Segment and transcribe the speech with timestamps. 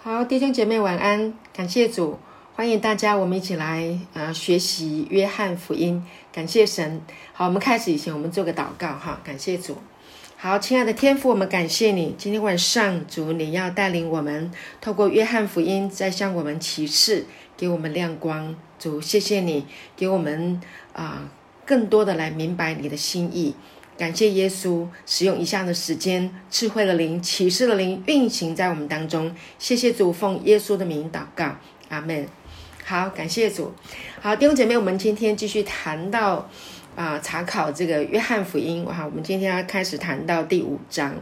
[0.00, 2.20] 好，弟兄姐妹晚安，感谢主，
[2.54, 7.02] 欢迎大家，我们一起来呃学习约翰福音，感谢神。
[7.32, 9.76] 好，我们开始以前，我们做个祷告哈，感谢主。
[10.36, 17.26] 好，亲爱的天父，我们感谢你，今天晚上主你要带领我们，透过约翰福音再向我们启示，
[17.56, 18.54] 给我们亮光。
[18.78, 20.60] 主，谢谢你给我们
[20.92, 21.28] 啊
[21.66, 23.56] 更多的来明白你的心意。
[23.98, 29.34] 感谢耶稣使用以下的时间，智慧的灵、启示的灵运行在我们当中。
[29.58, 31.56] 谢谢主，奉耶稣的名祷告，
[31.88, 32.28] 阿门。
[32.84, 33.72] 好，感谢主。
[34.20, 36.48] 好，弟兄姐妹，我们今天继续谈到
[36.94, 38.84] 啊，查考这个约翰福音。
[38.84, 41.16] 哇，我们今天要开始谈到第五章。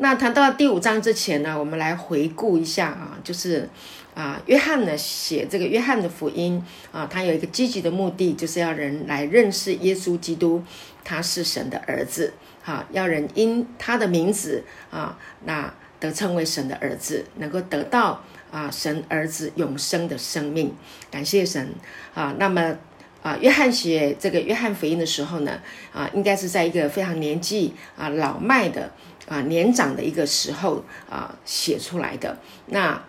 [0.00, 3.68] 那谈到第五章之前呢，我们来回顾一下啊，就是
[4.14, 10.62] 啊，约翰呢写这个约翰的福音啊，他有一个积极的目的，就是要人来认识耶稣基督。
[11.08, 15.16] 他是神的儿子，哈，要人因他的名字啊，
[15.46, 20.74] 那得称为神的儿子，能够得到啊神儿子永生的生命。
[21.10, 21.74] 感谢神
[22.12, 22.34] 啊！
[22.38, 22.76] 那么
[23.22, 25.62] 啊，约翰写这个约翰福音的时候呢，
[25.94, 28.92] 啊，应该是在一个非常年纪啊老迈的
[29.26, 32.36] 啊年长的一个时候啊写出来的。
[32.66, 33.02] 那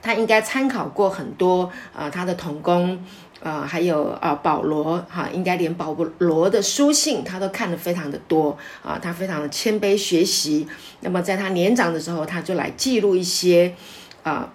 [0.00, 3.04] 他应该参考过很多啊他的同工。
[3.44, 10.66] 啊，还有啊，保罗哈，应该连保罗的书信他都看得非常的多啊，他非常的谦卑学习。
[11.00, 13.74] 那么在他年长的时候，他就来记录一些
[14.22, 14.50] 啊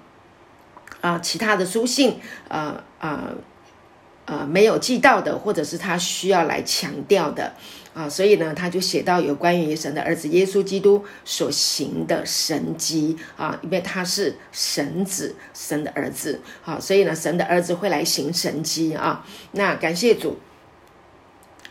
[1.02, 3.26] 啊其他的书信，啊啊
[4.26, 7.54] 啊没有记到的，或者是他需要来强调的。
[8.00, 19.26] 啊，所以呢，他就写到有关于神的儿子耶稣基督所行的神迹啊，因为他是神子，神的儿子，好，所以呢，神的儿子会来行神迹啊。
[19.52, 20.38] 那感谢主。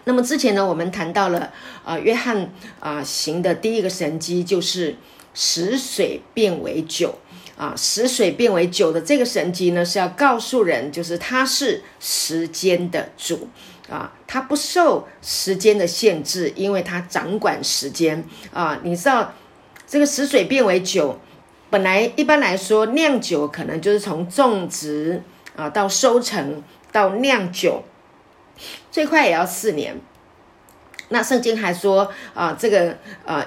[0.04, 1.50] 那么之前呢，我们谈到了
[1.82, 4.96] 啊，约翰啊行的第一个神迹就是
[5.32, 7.18] 使水变为酒
[7.56, 13.48] 啊，使水变为酒的这个神迹呢，是要告诉人，就是他是时间的主。
[13.90, 18.22] 啊，他不受时间的限制，因为他掌管时间
[18.52, 18.78] 啊。
[18.82, 19.32] 你知道，
[19.86, 21.18] 这个使水变为酒，
[21.70, 25.22] 本来一般来说酿酒可能就是从种植
[25.56, 26.62] 啊到收成
[26.92, 27.82] 到酿酒，
[28.90, 29.98] 最快也要四年。
[31.08, 33.44] 那圣经还说啊，这个啊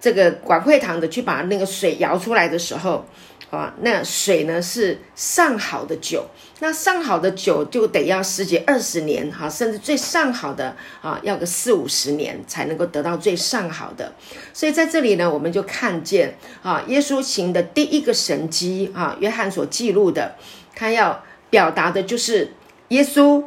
[0.00, 3.04] 这个管会堂的去把那个水摇出来的时候。
[3.54, 6.26] 啊，那水呢是上好的酒，
[6.58, 14.12] 那上好的酒就得要十几二十年哈，甚至最上好的啊，要个四五十年才能够得到最上好的。
[14.52, 20.36] 所以在这里呢，我们就看见啊，耶稣行的第一个神迹啊，约翰所记录的，
[20.74, 22.52] 他要表达的就是
[22.88, 23.44] 耶稣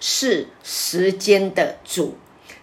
[0.00, 2.16] 是时间的主，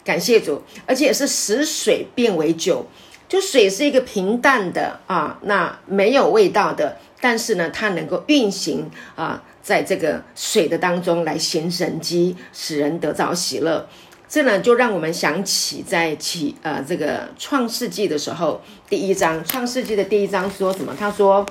[0.03, 2.87] 感谢主，而且是使水变为酒。
[3.31, 13.87] 就水是一个平淡的啊，那没有味道的，但是呢，它能够运行啊，在这个水的当中来行神机，使人得着喜乐。
[14.27, 20.93] 这呢，就让我们想起在起呃这个创世纪的时候，第一章创世纪的第一章说什么？
[20.99, 21.45] 他说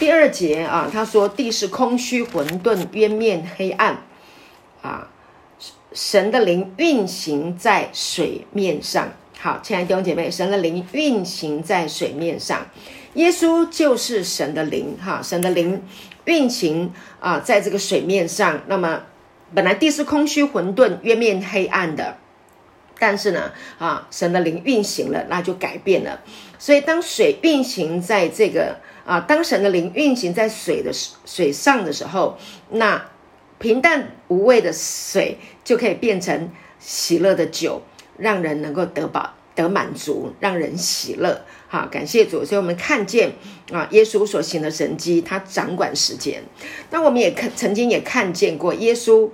[0.00, 4.02] 第二节啊，他说地是空虚混沌，渊面黑暗
[4.82, 5.08] 啊，
[5.92, 9.12] 神的灵运行在水面上。
[9.38, 12.66] 好，亲爱的弟兄姐妹，神的灵运行在水面上，
[13.14, 15.82] 耶稣就是神的灵，哈，神的灵
[16.24, 18.62] 运行啊，在这个水面上。
[18.66, 19.02] 那么，
[19.54, 22.16] 本来地是空虚混沌、月面黑暗的，
[22.98, 26.22] 但是呢，啊，神的灵运行了，那就改变了。
[26.58, 30.90] 所以，当水运行在这个啊，当神的灵运行在水的
[31.26, 32.38] 水上的时候，
[32.70, 33.10] 那
[33.58, 37.82] 平淡无味的水就可以变成喜乐的酒。
[38.18, 41.42] 让人能够得饱得满足，让人喜乐。
[41.68, 42.44] 好，感谢主。
[42.44, 43.32] 所以，我们看见
[43.72, 46.42] 啊，耶稣所行的神迹，他掌管时间。
[46.90, 49.30] 那我们也看，曾经也看见过耶稣，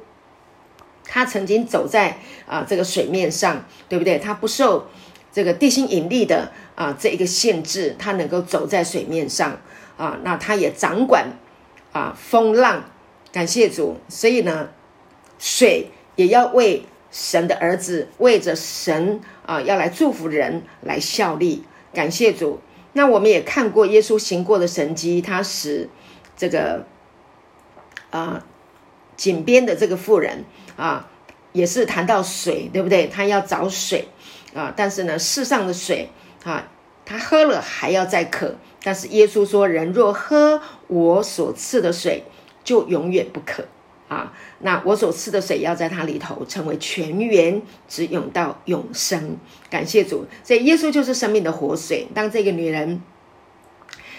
[1.04, 4.19] 他曾经走在啊这个水面上，对不对？
[4.19, 4.87] 他不受
[5.32, 9.61] 这个地心引力的啊这一个限制，他能够走在水面上
[9.96, 10.19] 啊。
[10.23, 11.37] 那他也掌管
[11.93, 12.84] 啊风浪。
[13.32, 13.99] 感谢主。
[14.08, 14.70] 所以呢，
[15.38, 16.84] 水也要为。
[17.12, 21.62] 神的儿子为着神啊，要来祝福人，来效力，
[21.94, 22.59] 感谢主。
[22.94, 25.88] 那我们也看过耶稣行过的神迹，他使
[26.37, 26.87] 这个
[28.11, 28.44] 啊
[29.17, 30.44] 井边的这个妇人
[30.76, 31.09] 啊，
[31.53, 33.06] 也是谈到水，对不对？
[33.06, 34.08] 他要找水
[34.55, 36.08] 啊，但是呢，世上的水
[36.44, 36.69] 啊，
[37.05, 38.56] 他喝了还要再渴。
[38.85, 42.25] 但是耶稣说：“人若喝我所赐的水，
[42.65, 43.65] 就永远不渴。”
[44.12, 49.38] 啊，那我所赐的水要在它里头成为泉源，直涌到永生。
[49.70, 52.06] 感谢主，所以耶稣就是生命的活水。
[52.14, 53.00] 当这个女人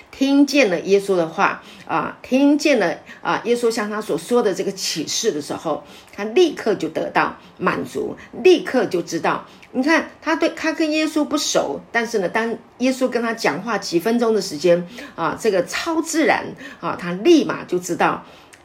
[0.10, 9.46] 听见了耶稣的话啊，听见了啊，耶稣向他所说的这个启示的时候，他立刻就得到满足，立刻就知道。
[9.75, 16.46] 你看，他对他跟耶稣不熟，但是呢，当耶稣跟他讲话几分钟的时间啊，这个超自然
[16.80, 18.24] 啊，他立马就知道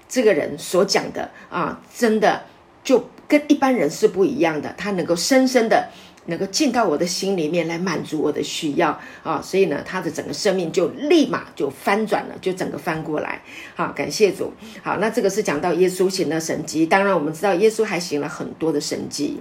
[0.08, 2.44] 这个人所讲的啊，真的
[2.82, 5.88] 就跟一般人是不一样的，他能够深深的。
[6.30, 13.40] 能够进到我的心里面来满足我的需要啊，所以呢，他的整个生命就立马就翻转了，就整个翻过来。
[13.74, 14.52] 好，感谢主。
[14.82, 19.40] 好，那这个是讲到耶稣行的神迹，当然我们知道耶稣还行了很多的神迹。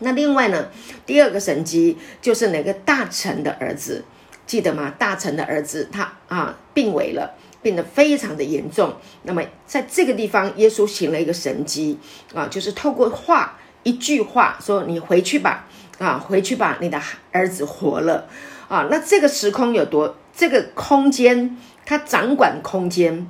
[0.00, 0.68] 那另外呢，
[1.06, 4.04] 第二个神迹就是哪个大臣的儿子，
[4.46, 4.92] 记得吗？
[4.98, 8.92] 大臣的儿子他啊病危了，变得非常的严重。
[9.22, 11.98] 那么在这个地方，耶稣行了一个神迹
[12.34, 13.58] 啊，就是透过话。
[13.84, 15.66] 一句话说：“你回去吧，
[15.98, 18.28] 啊，回去吧，你的儿子活了，
[18.68, 20.16] 啊，那这个时空有多？
[20.32, 23.28] 这个空间，它掌管空间，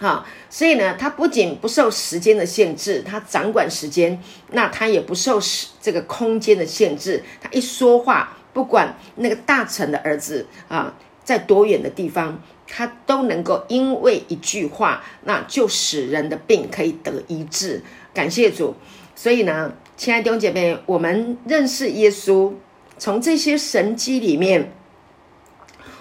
[0.00, 4.20] 啊，所以呢，它不仅不受时间的限制，它掌管时间，
[4.50, 7.22] 那它也不受时这个空间的限制。
[7.40, 10.92] 他一说话，不管那个大臣的儿子啊，
[11.22, 17.82] 在多远的地方，他都能够因为一句话，那就使人的病可以得医治。
[18.12, 18.74] 感谢主。”
[19.16, 22.52] 所以呢，亲爱的弟兄姐妹，我们认识耶稣，
[22.98, 24.72] 从这些神迹里面，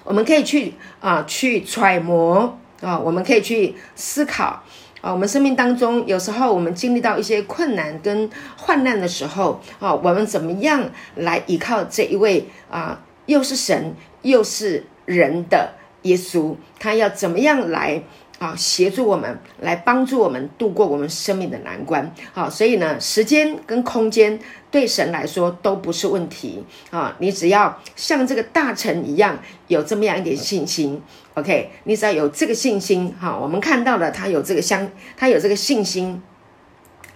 [0.04, 4.64] 我们可以去啊，去揣摩啊，我们可以去思考
[5.02, 8.28] 啊，我们生命当中有时候我们经历到一些困难跟
[8.58, 13.94] 患难的时候啊，我们怎么样来依靠这一位啊，又是神
[14.24, 18.04] 又是人的耶稣，他要怎么样来？
[18.40, 22.14] 啊，协助我们来帮助我们度过我们生命的难关。
[22.34, 24.38] 好，所以呢，时间跟空间
[24.70, 27.16] 对神来说都不是问题啊。
[27.20, 31.02] 你只要像这个大臣一样，有这么样一点信心
[31.36, 31.70] ，OK？
[31.86, 36.22] 你只要有这个信心，哈，我们看到了他有这个相，他有这个信心，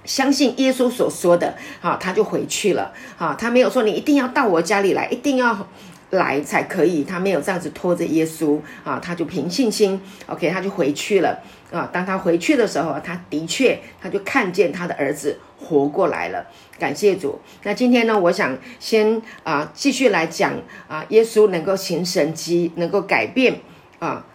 [0.05, 2.93] 相信耶稣所说的，好，他就回去了。
[3.17, 5.67] 好，他没有说你一定要到我家里来，一定要。
[6.11, 11.39] 来才可以，他没有这样子拖着耶稣啊，他就凭信心，OK，他就回去了
[11.69, 11.89] 啊。
[11.91, 16.47] 当他回去的时候，他的确他就看见他的儿子活过来了，
[16.79, 17.39] 感谢主。
[17.63, 20.53] 那今天呢，我想先啊继续来讲
[20.87, 23.59] 啊，耶稣能够行神迹，能够改变
[23.99, 24.25] 啊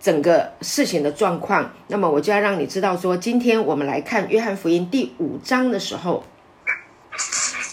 [0.00, 1.70] 整个事情的状况。
[1.86, 6.24] 那么我就要让你知道说，今天我们来看约翰福音第五章的时候。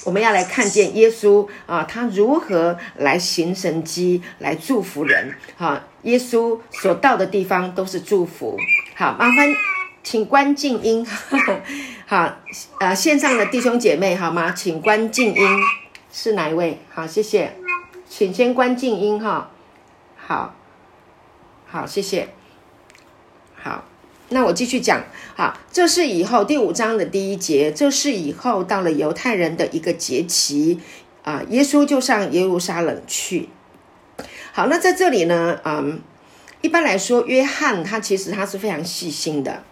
[0.07, 5.35] 我们要来看见耶稣啊，他如何来行神迹，来祝福人。
[5.57, 8.57] 哈，耶稣所到的地方都是祝福。
[8.95, 9.53] 好，麻烦
[10.01, 11.05] 请关静音。
[12.07, 12.37] 好，
[12.79, 14.53] 呃，线上的弟兄姐妹好吗？
[14.53, 15.45] 请关静音。
[16.09, 16.79] 是哪一位？
[16.89, 17.57] 好，谢谢。
[18.07, 19.51] 请先关静音哈。
[20.15, 20.55] 好，
[21.65, 22.29] 好，谢谢。
[23.61, 23.83] 好。
[24.29, 25.05] 那我继续讲，
[25.37, 30.81] 好，这是以后第五章的第一节，这是以后到了犹太人的一个节期，
[31.23, 33.47] 啊，耶稣就上耶路撒冷去。
[34.51, 36.01] 好，那在这里呢，嗯，
[36.59, 39.63] 一般来说，约翰他其实他是非常细心的，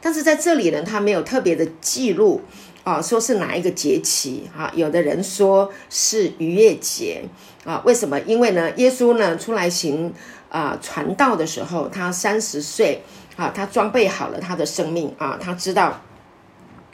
[0.00, 2.40] 但是在这里呢，他没有特别的记录，
[2.82, 7.22] 啊，说是哪一个节期，啊，有的人说是逾越节，
[7.64, 8.18] 啊，为什么？
[8.22, 10.12] 因为呢，耶稣呢出来行
[10.48, 13.04] 啊传道的时候，他三十岁。
[13.38, 16.00] 啊，他装备好了他的生命啊，他知道，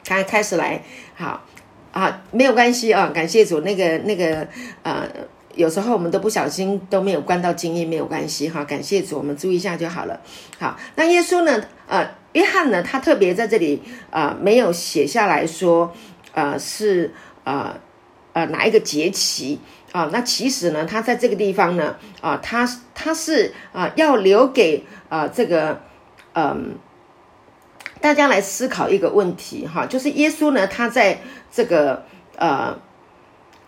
[0.03, 0.83] 他开始来，
[1.15, 1.43] 好
[1.91, 4.47] 啊，没有关系啊，感谢主，那个那个
[4.83, 5.09] 呃，
[5.55, 10.21] 有时候我们都不小心都没有关到静音，没有关系哈，感谢主，我们注意一下就好了。
[10.59, 11.63] 好，那耶稣呢？
[11.87, 12.83] 呃，约翰呢？
[12.83, 15.91] 他特别在这里啊，没有写下来说，
[16.33, 17.11] 呃，是
[17.43, 17.75] 呃
[18.33, 19.59] 呃哪一个节期
[19.91, 20.11] 啊？
[20.13, 25.81] 那其实呢，他在这个地方呢，啊，他他是啊要留给啊这个。
[26.37, 26.75] 嗯，
[28.01, 32.03] 大家来思考一个问题哈，就是耶稣呢，他在这个
[32.35, 32.77] 呃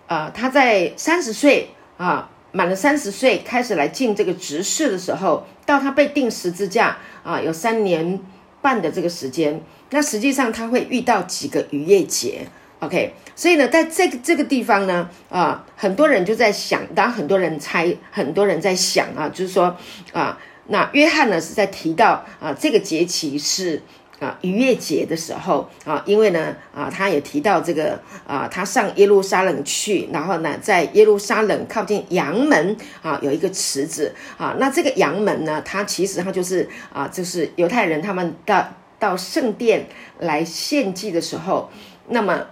[0.08, 8.20] 呃，他在三十岁啊，满了三十岁开始来进这个执事的时候，到他被钉十字架啊，有三年
[8.62, 9.62] 半的这个时间。
[9.92, 12.46] 那实际上他会遇到几个逾越节
[12.82, 13.14] ，OK？
[13.34, 19.78] 所以呢，在这个这个地方呢，啊，很多人就在想，当然很多人猜，很多人在想啊，就是说
[20.12, 20.38] 啊。
[20.68, 23.82] 那约翰呢是在提到啊这个节期是
[24.20, 38.68] 啊逾越节的时候啊，因为呢啊他也提到这个啊他上耶路撒冷去，然后呢在耶路撒冷靠近阳门啊有一个池子啊，那这个阳门呢，它其实它就是啊就是犹太人他们到
[39.00, 39.88] 到圣殿
[40.20, 41.70] 来献祭的时候，
[42.08, 42.48] 那么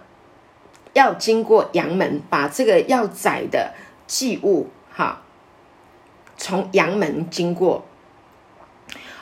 [0.93, 3.73] 要经过阳门，把这个要宰的
[4.07, 5.21] 祭物哈。
[6.37, 7.83] 从阳门经过。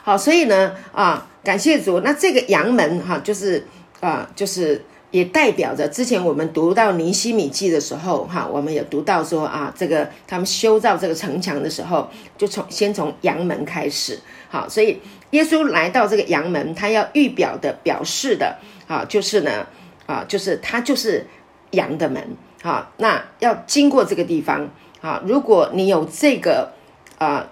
[0.06, 2.00] 好，所以呢，啊，感谢主。
[2.00, 3.66] 那这个阳门哈，就是
[4.00, 14.18] 啊，就是也代表着之前我们读到尼西米记的时候，哈，我们有读到说啊，这个他们修造这个城墙的时候，就从先从阳门开始。
[14.50, 19.66] 好，所以耶稣来到这个阳门，他要预表的表示的啊，就是呢，
[20.04, 21.26] 啊，就是他就是
[21.70, 22.22] 阳的门。
[22.62, 24.68] 好，那要经过这个地方。
[25.00, 26.72] 啊，如果你有这个
[27.16, 27.48] 啊。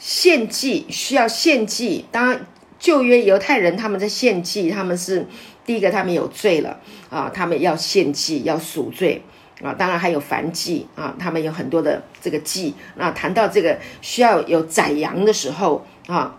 [0.00, 2.46] 献祭需要献祭，当然
[2.78, 5.26] 旧约犹太人他们在献祭，他们是
[5.66, 6.80] 第一个，他们有罪了
[7.10, 9.22] 啊，他们要献祭要赎罪
[9.62, 12.74] 啊，当然还有燔祭啊，他们有很多的这个祭。
[12.96, 16.34] 那谈到这个需要有宰羊的时候啊，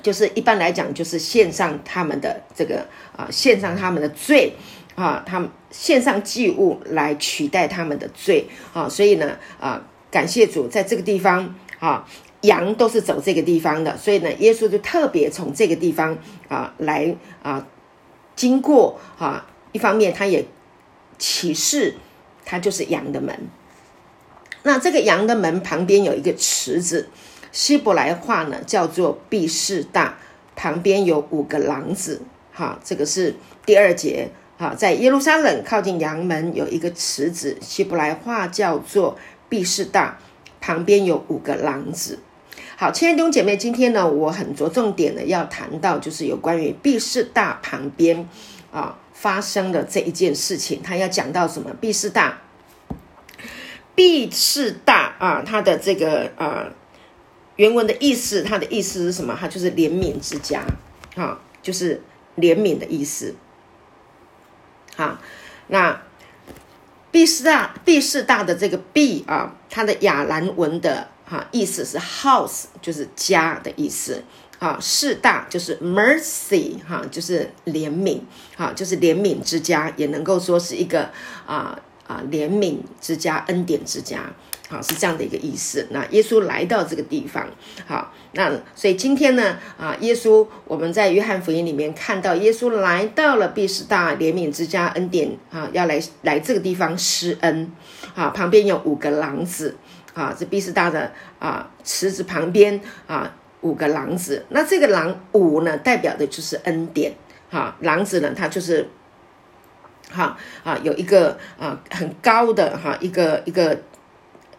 [0.00, 4.52] 就是一般来讲就是献上他们的这个啊，献上他们的罪
[4.94, 9.82] 啊，他们献上祭物来取代他们的罪啊，所以呢啊，
[10.12, 12.06] 感谢主在这个地方啊。
[12.48, 16.16] 羊都是走这个地方的，所以呢，耶稣就特别从这个地方
[16.48, 17.66] 啊来啊
[18.34, 19.46] 经过啊。
[19.72, 20.46] 一方面，他也
[21.18, 21.94] 启示
[22.46, 23.38] 他就是羊的门。
[24.62, 27.10] 那这个羊的门旁边有一个池子，
[27.52, 30.16] 希伯来话呢叫做毕士大，
[30.56, 32.22] 旁边有五个廊子。
[32.50, 33.36] 哈，这个是
[33.66, 34.30] 第二节。
[34.56, 39.16] 哈，在耶路撒冷靠近羊门有一个池子，希伯来话叫做
[39.50, 40.18] 毕士大，
[40.60, 42.18] 旁边有五个廊子。
[42.80, 48.28] 好，亲爱的弟姐妹，今天呢，我很着重点的要谈到，就是有关于毕士大旁边
[48.70, 50.80] 啊发生的这一件事情。
[50.80, 51.74] 他要讲到什么？
[51.80, 52.38] 毕士大，
[53.96, 56.68] 毕士大啊，他的这个啊
[57.56, 59.36] 原文的意思，他的意思是什么？
[59.36, 60.62] 他就是怜悯之家，
[61.16, 62.00] 啊，就是
[62.36, 63.34] 怜悯的意思。
[64.94, 65.18] 好，
[65.66, 66.00] 那
[67.10, 71.08] 毕士大，毕士大的这个毕啊，它的亚兰文的。
[71.28, 74.22] 哈，意思是 house 就是家的意思，
[74.58, 78.20] 啊，士大就是 mercy 哈，就是怜悯，
[78.56, 81.10] 哈，就是怜悯之家，也能够说是一个
[81.46, 84.32] 啊啊怜悯之家、恩典之家，
[84.70, 85.86] 好是这样的一个意思。
[85.90, 87.46] 那耶稣来到这个地方，
[87.86, 97.70] 好，那所以今天呢，啊，耶稣我们在约翰福音里面看到耶稣来到了毕士大怜悯之家恩典啊，要来来这个地方施恩，
[98.14, 99.76] 啊，旁边有五个狼子。
[100.18, 107.12] 啊，这毕士大的啊池子旁边啊五个廊子，那这个廊五呢，代表的就是恩典。
[107.48, 108.88] 哈，廊子呢，它就是
[110.10, 113.78] 哈啊有一个啊很高的哈一个一个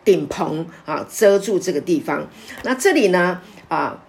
[0.05, 2.25] 顶棚啊遮住这个地方。
[2.63, 4.01] 那这里呢啊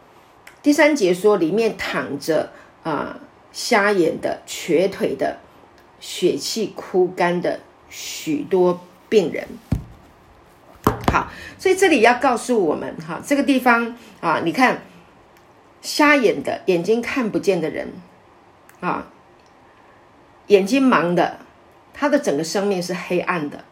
[0.63, 2.53] 第三节说里面躺着
[2.85, 3.19] 啊
[3.51, 5.39] 瞎眼的、瘸腿的、
[5.99, 9.49] 血气枯干的许多病人。
[11.13, 11.27] 好，
[11.59, 14.83] 所以这里要告诉我们，哈，这个地方啊，你看，
[15.83, 17.89] 瞎眼的眼睛看不见的人，
[18.79, 19.09] 啊，
[20.47, 21.41] 眼睛盲的，
[21.93, 23.65] 他的整个生命是黑暗的，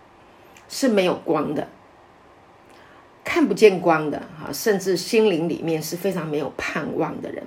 [0.69, 1.69] 是没有光的，
[3.23, 7.45] 看不见光的，哈，甚至心灵里面是非常没有盼望的人，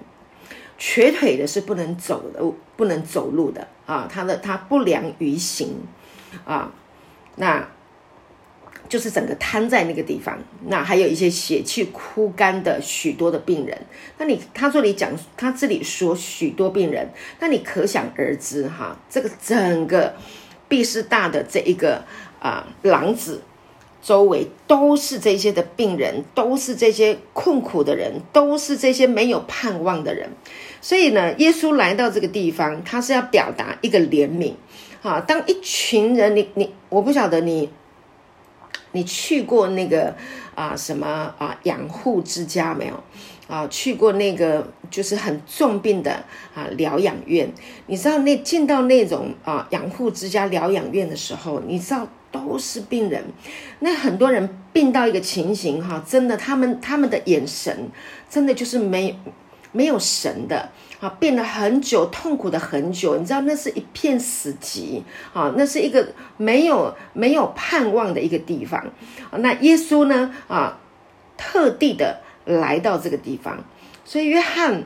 [0.77, 2.41] 瘸腿的是不能走的，
[2.77, 5.75] 不能走路的，啊，他的他不良于行，
[6.45, 6.71] 啊，
[7.35, 7.67] 那。
[8.91, 13.77] 就是整个瘫在那个地方，那还有一些血气枯干的许多的病人。
[14.17, 20.13] 那你他这里讲，他这里说许多病人，那你可想而知哈，这个整个
[20.67, 22.03] 毕士大的这一个
[22.41, 23.41] 啊廊子
[24.01, 30.29] 周围都是这些的病人，都是这些困苦的人，都是这些没有盼望的人。
[30.81, 34.55] 所以呢，耶稣来到这个地方，他是要表达一个怜悯。
[35.01, 37.69] 哈，当一群人，你你，我不晓得你。
[38.93, 40.15] 你去过那个
[40.55, 43.03] 啊什么啊养护之家没有
[43.47, 43.67] 啊？
[43.67, 46.11] 去过那个就是很重病的
[46.53, 47.51] 啊疗养院。
[47.87, 53.23] 你知道那进到那种啊养护之家疗养院的时候，你知道都是病人。
[53.79, 57.89] 那很多人病到一个情形哈，真的他们他们的眼神
[58.29, 59.17] 真的就是没
[59.71, 60.69] 没有神的。
[61.01, 65.01] 啊，变了很久，痛苦的很久，你知道那是一片死寂
[65.33, 68.85] 啊，那是一个没有没有盼望的一个地方
[69.31, 70.77] 那耶稣呢啊，
[71.35, 73.63] 特地的来到这个地方，
[74.05, 74.83] 所以约翰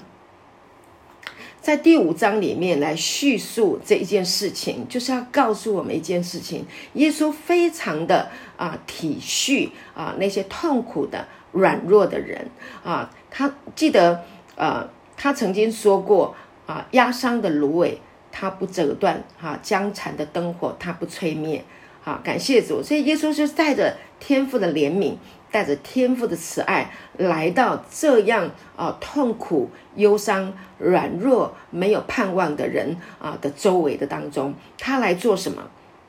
[1.59, 12.47] 在第五章里面来叙述这一件事情，就是要告诉我们一件事情：耶稣非常的啊体恤啊那些痛苦的软弱的人
[12.85, 14.23] 啊，他记得
[14.55, 14.94] 呃。
[15.17, 17.99] 他曾经说过啊，压伤的芦苇
[18.31, 21.63] 他不折断，哈，江残的灯火他不吹灭，
[22.01, 22.83] 好，感谢主。
[22.83, 25.15] 所以耶稣就带着天父的怜悯，
[25.51, 35.63] 带着天父的慈爱，来到这样啊痛苦、忧伤、软弱、没有盼望的人啊的周围的当中，他来做什么？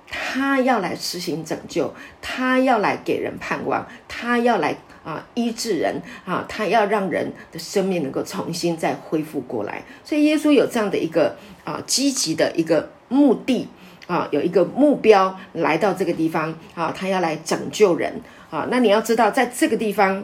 [0.09, 9.83] 他要来实行拯救，他要来给人盼望，他要来啊医治人啊，他要让人的生命能够重新再恢复过来。
[10.05, 13.69] 所以耶稣有这样的一个啊积极的一个目的。
[14.09, 18.21] 啊，有一个目标来到这个地方啊，他要来拯救人
[18.51, 18.69] 啊。
[18.71, 20.23] 那你要知道，在这个地方，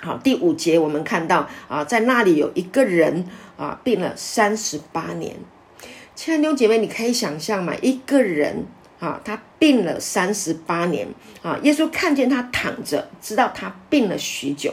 [0.00, 3.26] 好，第五节我们看到啊，在那里有一个人
[3.56, 5.36] 啊，病了三十八年。
[6.16, 8.64] 亲爱的姐妹，你可以想象嘛，一个人
[9.00, 11.06] 啊，他病了三十八年
[11.42, 11.58] 啊。
[11.62, 14.72] 耶稣看见他躺着，知道他病了许久，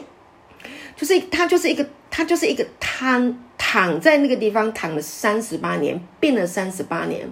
[0.96, 7.28] 就是他就是一个他就是一个瘫躺在那个地方躺了三十八年，病了三十八年。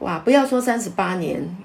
[0.00, 0.18] 哇！
[0.18, 1.56] 不要说三十八年，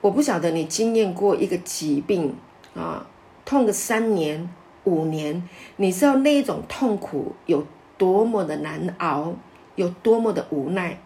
[0.00, 2.34] 我不晓得你经验过一个疾病
[2.74, 3.06] 啊，
[3.44, 4.48] 痛个三年、
[4.84, 7.64] 五年，你知道那一种痛苦有
[7.96, 9.34] 多么的难熬，
[9.76, 10.98] 有多么的无奈。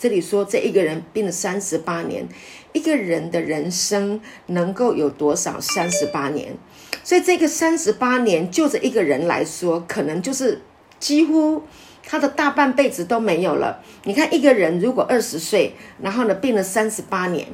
[0.00, 2.26] 这里说这一个人病了三十八年，
[2.72, 6.56] 一个人的人生能够有多少三十八年？
[7.04, 10.62] 所以这个三十八年，就这一个人来说，可能就是
[10.98, 11.64] 几乎。
[12.02, 13.84] 他的大半辈子都没有了。
[14.04, 17.46] 你看，一个人如果二十岁，然后呢病了三十八年、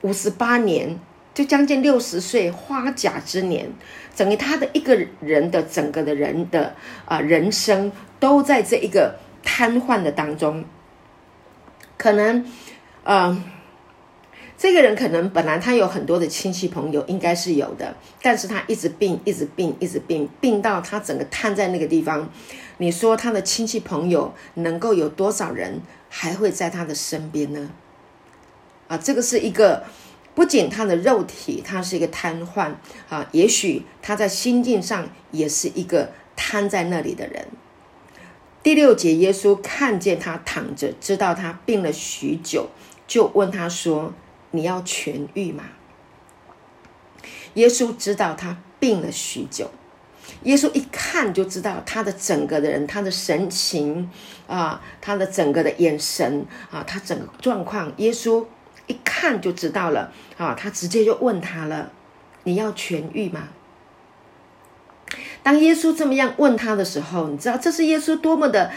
[0.00, 0.98] 五十八年，
[1.34, 3.70] 就将近六十岁花甲之年，
[4.16, 10.64] 等于他的一个人的整个的人的啊人生都在这一个瘫痪的当中。
[12.02, 12.44] 可能，
[13.04, 13.44] 嗯，
[14.58, 22.28] 这个人可能本来他有很多的亲戚朋友，应该是有的，但是他一直病，一直病，一直病，病到他整个瘫在那个地方。
[22.78, 27.70] 你说他的亲戚朋友能够有多少人还会在他的身边呢？
[28.88, 29.84] 啊，这个是一个
[30.34, 32.72] 不仅他的肉体他是一个瘫痪
[33.08, 37.46] 啊，也许他在心境上也是一个瘫在那里的人。
[38.62, 42.68] 第六节，耶稣看见他躺着，知道他病了许久，
[43.08, 44.14] 就问他说
[44.52, 45.64] ：“你要痊愈吗？”
[47.54, 49.70] 耶稣知道他病了许久。
[50.44, 54.08] 耶稣一看就知道他的整个的人，他的神情
[54.46, 58.44] 啊，他的整个的眼神啊，他整个状况，耶稣
[58.86, 61.90] 一看就知道了啊，他直接就问他了
[62.44, 63.48] ：“你要痊愈吗？”
[65.42, 68.70] 当耶稣这么样问他的时候，你知道这是耶稣多么的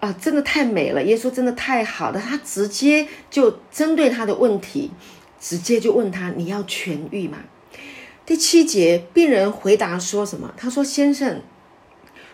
[0.00, 1.02] 啊，真的太美了！
[1.02, 4.90] 耶稣真的太好了，他直接就针对他的问题，
[5.40, 7.38] 直接就问他：“你要痊愈吗？”
[8.26, 10.52] 第七节，病人回答说什么？
[10.56, 11.40] 他说：“先生，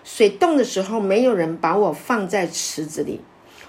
[0.05, 3.21] 水冻的时候，没有人把我放在池子里。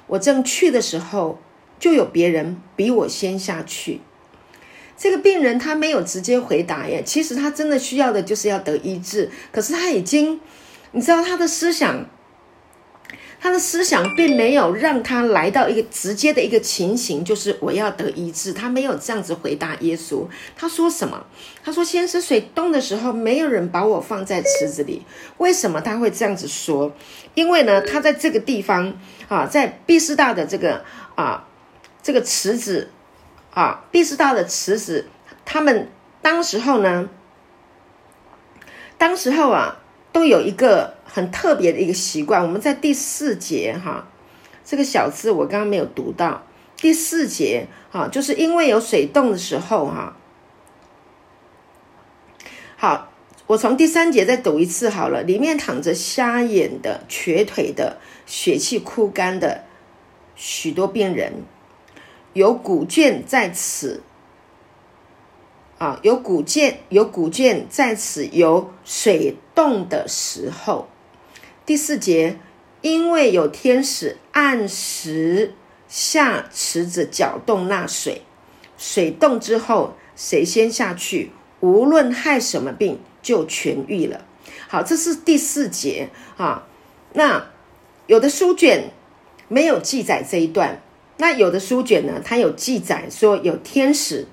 [0.07, 1.39] 我正去的时候，
[1.79, 4.01] 就有别人比我先下去。”
[4.97, 9.29] 这个病人他没有直接回答耶，其实他真的需要的就是要得医治。
[9.51, 10.41] 可是他已经，
[10.91, 12.05] 你知道他的思想。
[13.39, 18.51] 他的思想并没有让他来到一个直接的一个情形，就是我要得医治。
[18.51, 20.25] 他没有这样子回答耶稣。
[20.55, 21.23] 他说什么？
[21.63, 25.03] 他说：“先是，水冻的时候，没有人把我放在池子里。
[25.37, 26.91] 为什么他会这样子说？
[27.35, 30.83] 因为呢，他在这个地方啊，在毕士大的这个
[31.13, 31.47] 啊
[32.01, 32.89] 这个池子
[33.59, 35.07] 啊，毕士大的池子，
[35.45, 35.89] 他们
[36.21, 37.09] 当时候呢，
[38.97, 39.79] 当时候啊。”
[40.13, 42.41] 都有一个很特别的一个习惯。
[42.41, 44.07] 我们在第四节哈，
[44.65, 46.41] 这个小字我刚刚没有读到。
[46.75, 50.17] 第四节哈，就是因为有水冻的时候哈。
[52.77, 53.11] 好，
[53.45, 55.21] 我从第三节再读一次好了。
[55.21, 59.65] 里面躺着瞎眼的、瘸腿的、血气枯干的
[60.35, 61.43] 许多病人，
[62.37, 64.03] 有古卷在此。
[65.79, 70.87] 啊，有古剑，有古剑在此有水冻的时候。
[71.65, 72.37] 第四节，
[72.81, 75.55] 因为有天使按时
[75.87, 78.21] 下池子搅动那水，
[78.77, 84.25] 水冻之后，谁先下去，无论害什么病，就痊愈了。
[84.67, 86.67] 好，这是第四节啊。
[87.13, 87.47] 那
[88.05, 88.91] 有的书卷
[89.47, 90.81] 没有记载这一段，
[91.17, 94.27] 那有的书卷呢，它有记载说有天使。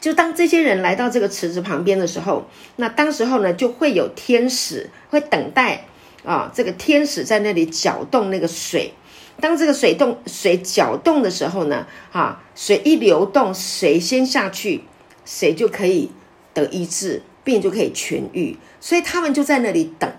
[0.00, 5.84] 就当这些人来到这个池子旁边的时候，那当时候呢，就会有天使会等待
[6.24, 8.94] 啊，这个天使在那里搅动那个水。
[9.40, 14.82] 当这个水动水搅动的时候呢，啊，水一流动，谁先下去，
[15.24, 16.10] 谁就可以
[16.52, 18.56] 得医治，病就可以痊愈。
[18.80, 20.10] 所以他们就在那里等。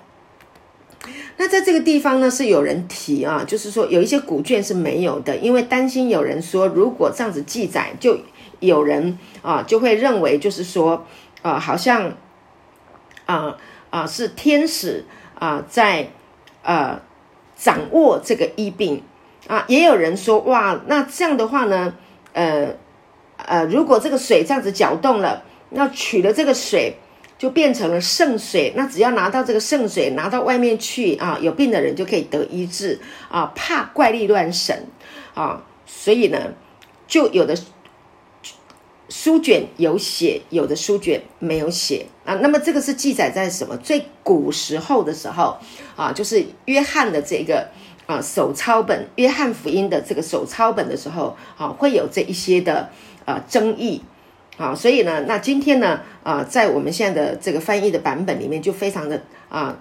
[1.38, 8.18] 那在这个地方呢，是有人提啊，就是说有一些古卷是没有的，因为担心有人说，如果这样子记载，就
[8.60, 11.06] 有人啊就会认为，就是说，
[11.42, 12.14] 呃，好像
[13.26, 13.58] 啊
[13.90, 15.06] 啊是天使
[15.40, 16.10] 啊在
[16.62, 17.02] 呃
[17.56, 19.02] 掌握这个疫病
[19.48, 21.96] 啊，也有人说，哇，那这样的话呢，
[22.34, 22.76] 呃
[23.38, 26.98] 呃，如果这个水这样子搅动了，那取了这个水。
[27.44, 32.98] 就变成了圣水，那只要拿到这个圣水，拿到外面去啊，有病的人就可以得医治
[33.30, 33.52] 啊。
[33.54, 34.86] 怕怪力乱神
[35.34, 36.40] 啊，所以呢，
[37.06, 37.54] 就有的
[39.10, 42.36] 书卷有写，有的书卷没有写啊。
[42.36, 45.58] 那么这个是记载在什么最古时候的时候
[45.98, 46.14] 啊？
[46.14, 47.68] 就是约翰的这个
[48.06, 52.90] 啊手抄本，约翰福音的这个手抄本的时候啊，会有这一些的
[53.26, 54.02] 啊争议。
[54.56, 59.78] 好，所以呢，那今天呢，啊，在我们现在的这个翻译的版本里面，就非常的啊，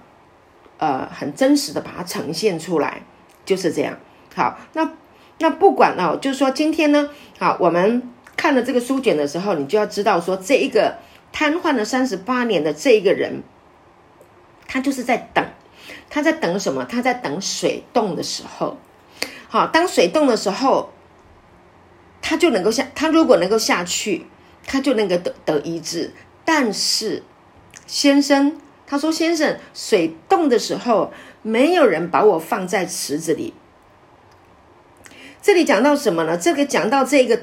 [0.78, 3.02] 呃，很真实的把它呈现出来，
[3.44, 3.98] 就是这样。
[4.34, 4.90] 好，那
[5.38, 10.96] 那不管哦，就是说今天呢，好，我们看了这个书卷的时候，你就要知道说，这一个
[11.32, 13.42] 瘫痪了三十八年的这一个人，
[14.66, 15.44] 他就是在等，
[16.08, 16.86] 他在等什么？
[16.86, 18.78] 他在等水冻的时候。
[19.50, 20.90] 好，当水冻的时候，
[22.22, 24.24] 他就能够下，他如果能够下去。
[24.64, 26.12] 他就那个得得医治，
[26.44, 27.22] 但是
[27.86, 33.54] 先生他说：“先生，水冻的时候，没有人把我放在池子里。”
[35.40, 36.36] 这里讲到什么呢？
[36.36, 37.42] 这个讲到这个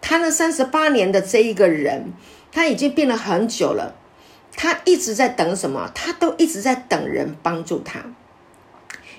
[0.00, 2.12] 瘫了三十八年的这一个人，
[2.50, 3.94] 他已经病了很久了，
[4.56, 5.90] 他一直在等什么？
[5.94, 8.00] 他都一直在等人帮助他，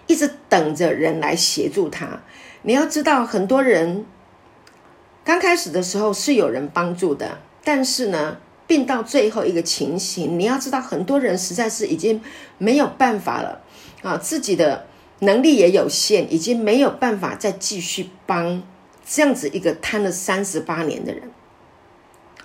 [0.08, 2.24] 一直等着人来协助他。
[2.64, 4.06] 你要知道，很多人。
[5.26, 12.22] 刚开始的时候是有人帮助的，但是呢，病到最后一个情形，你要知道，很多人实在是已经
[12.60, 13.64] 没有办法了
[14.04, 14.86] 啊，自己的
[15.20, 18.62] 能力也有限，已经没有办法再继续帮
[19.04, 21.24] 这样子一个瘫了三十八年的人，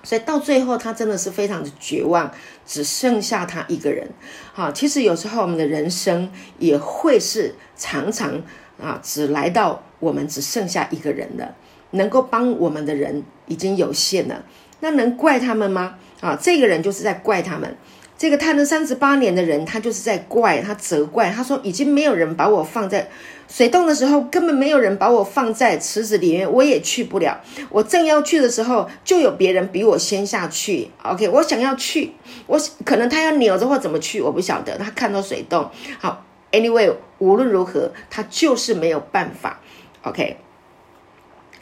[0.02, 2.32] 所以到最后他真的是非常的绝望，
[2.66, 4.08] 只剩下他一个人。
[4.54, 8.42] 好，其实有时候我们的人生也会是常常
[8.80, 11.54] 啊，只来到我们只剩下一个人了。
[11.92, 14.44] 能够帮我们的人已经有限了，
[14.80, 15.96] 那能怪他们吗？
[16.20, 17.76] 啊，这个人就是在怪他们。
[18.18, 23.08] 这个贪了三十八年的人，他就是在怪他，责怪他说：“已经没有人把我放在
[23.48, 27.40] 水洞的时候，根本没有人把我放在池子里面，我也去不了。
[27.70, 30.90] 我正要去的时候，就有别人比我先下去。
[31.02, 32.12] OK，我想要去，
[32.46, 34.76] 我可能他要扭着或怎么去，我不晓得。
[34.76, 36.22] 他看到水洞，好
[36.52, 39.60] ，Anyway，无论如何，他就是没有办法。
[40.02, 40.36] OK。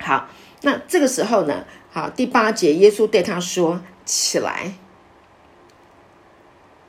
[0.00, 0.28] 好，
[0.62, 1.64] 那这个时候呢？
[1.90, 4.74] 好，第八节，耶稣对他说：“起来，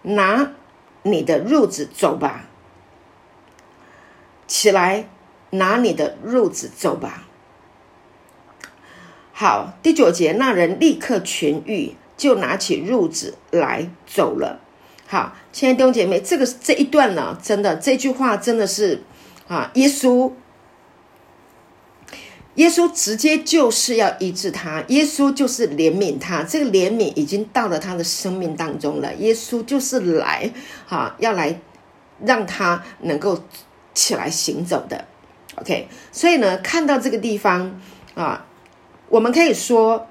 [0.04, 0.52] 拿
[1.04, 2.46] 你的褥子走吧。
[4.46, 5.10] 起来，
[5.52, 7.26] 拿你的褥子走吧。”
[9.34, 14.60] 好，第九节，那人立刻痊愈，就拿起褥子来走了。
[15.08, 19.02] 好，亲爱的弟兄姐妹，这个这一段呢，真的这句话真的是
[19.48, 20.32] 啊，耶稣。
[22.60, 29.16] 耶稣直接就是要医治他，耶稣就是怜悯他，这个怜悯已经到了他的生命当中了。
[29.16, 30.52] 耶稣就是来，
[30.86, 31.58] 哈，要来
[32.26, 33.42] 让他能够
[33.94, 35.06] 起来行走的。
[35.56, 37.80] OK，所以呢，看到这个地方
[38.14, 38.46] 啊，
[39.08, 40.06] 我们可以说，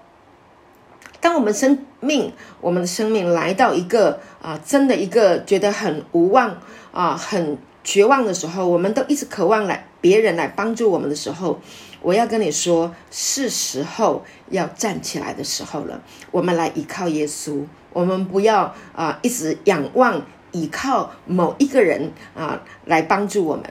[1.21, 2.33] 当我们生命，
[2.63, 6.57] 我们的生命来到一个啊，真的一个觉得很无望
[6.93, 11.61] 啊，很绝望的时候，我们都一直渴望来别人来帮助我们的时候。
[12.01, 16.01] 我要跟你说，是时候要站起来的时候了。
[16.31, 23.65] 我们来依靠耶稣，我们不要啊一直仰望依靠某一个人啊来帮助我们。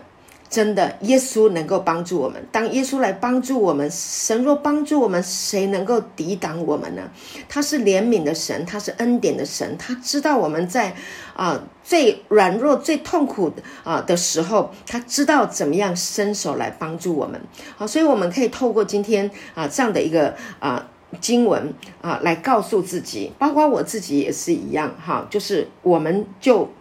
[0.49, 2.41] 真的，耶稣能够帮助我们。
[2.53, 7.01] 当耶稣来帮助我们，神若帮助我们，谁能够抵挡我们呢？
[7.49, 10.95] 他是怜悯的神，他是恩典的神，他知道我们在
[11.36, 13.51] 啊最软弱、最痛苦
[13.83, 17.41] 啊的时候，他知道怎么样伸手来帮助我们。
[17.75, 20.88] 好，所以我们可以透过今天啊这样的一个啊
[21.19, 24.95] 经文啊来告诉自己，包括我自己也是一样。
[25.05, 26.71] 哈，就是我们就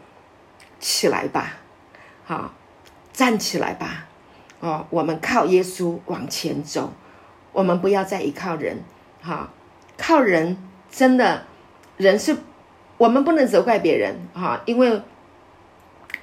[0.78, 1.54] 起来吧，
[2.24, 2.54] 好。
[3.16, 4.04] 站起来吧，
[4.60, 6.92] 哦，我们靠耶稣往前走，
[7.50, 8.82] 我们不要再依靠人，
[9.22, 9.48] 哈，
[9.96, 10.58] 靠人
[10.90, 11.46] 真的
[11.96, 12.36] 人是，
[12.98, 15.00] 我们不能责怪别人，哈，因为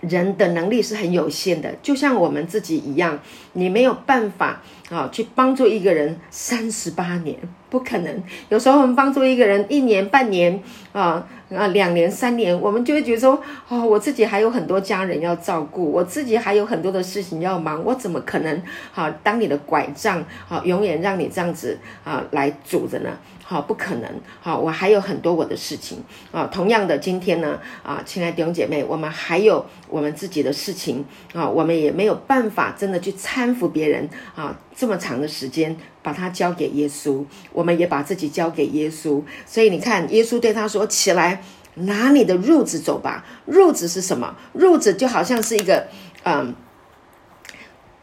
[0.09, 3.19] 人的能力是很有限的，就像我们自己一样，
[3.53, 7.37] 你没有办法啊去帮助一个人三十八年，
[7.69, 8.23] 不可能。
[8.49, 10.61] 有时候我们帮助一个人一年、半年
[10.91, 18.61] 啊啊两年、三年，我们就会觉得说，哦，我自己还有很多家人要照顾，我自己还有很多的事情要忙，我怎么可能
[18.91, 23.09] 好当你的拐杖，好永远让你这样子啊来拄着呢？
[23.45, 24.09] 好，不可能。
[24.41, 26.01] 好，我还有很多我的事情
[26.31, 26.47] 啊。
[26.47, 31.03] 同样的，今天呢，啊，亲爱的弟兄姐妹，我们还有我们自己的事情
[31.33, 34.57] 啊，我们也没有办法真的去搀扶别人啊。
[34.75, 39.21] 这么长的时间，把它交给耶稣，我们也把自己交给耶稣。
[39.45, 41.43] 所以你看，耶稣对他说：“起来，
[41.75, 44.35] 拿你的褥子走吧。”褥子是什么？
[44.57, 45.87] 褥子就好像是一个，
[46.23, 46.55] 嗯，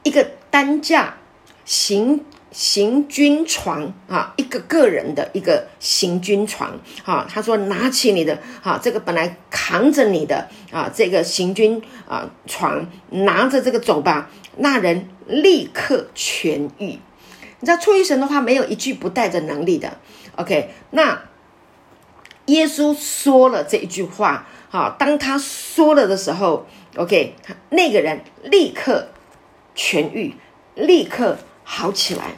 [0.02, 1.14] 一个担架
[1.64, 2.24] 行。
[2.52, 7.26] 行军床啊，一个个人的一个行军床啊。
[7.28, 16.98] 他说：“拿起你的啊，这个本来扛着你的啊，这个行军啊床，拿着这个走吧。”那人立刻痊愈。
[17.60, 19.98] 你知道，出于神的话，没有一句不带着能力的。
[20.36, 21.22] OK，那
[22.46, 27.36] 耶稣说了这一句话，好，当他说了的时候，OK，
[27.68, 29.08] 那个人立刻
[29.76, 30.34] 痊愈，
[30.74, 31.38] 立刻。
[31.72, 32.32] 好起来，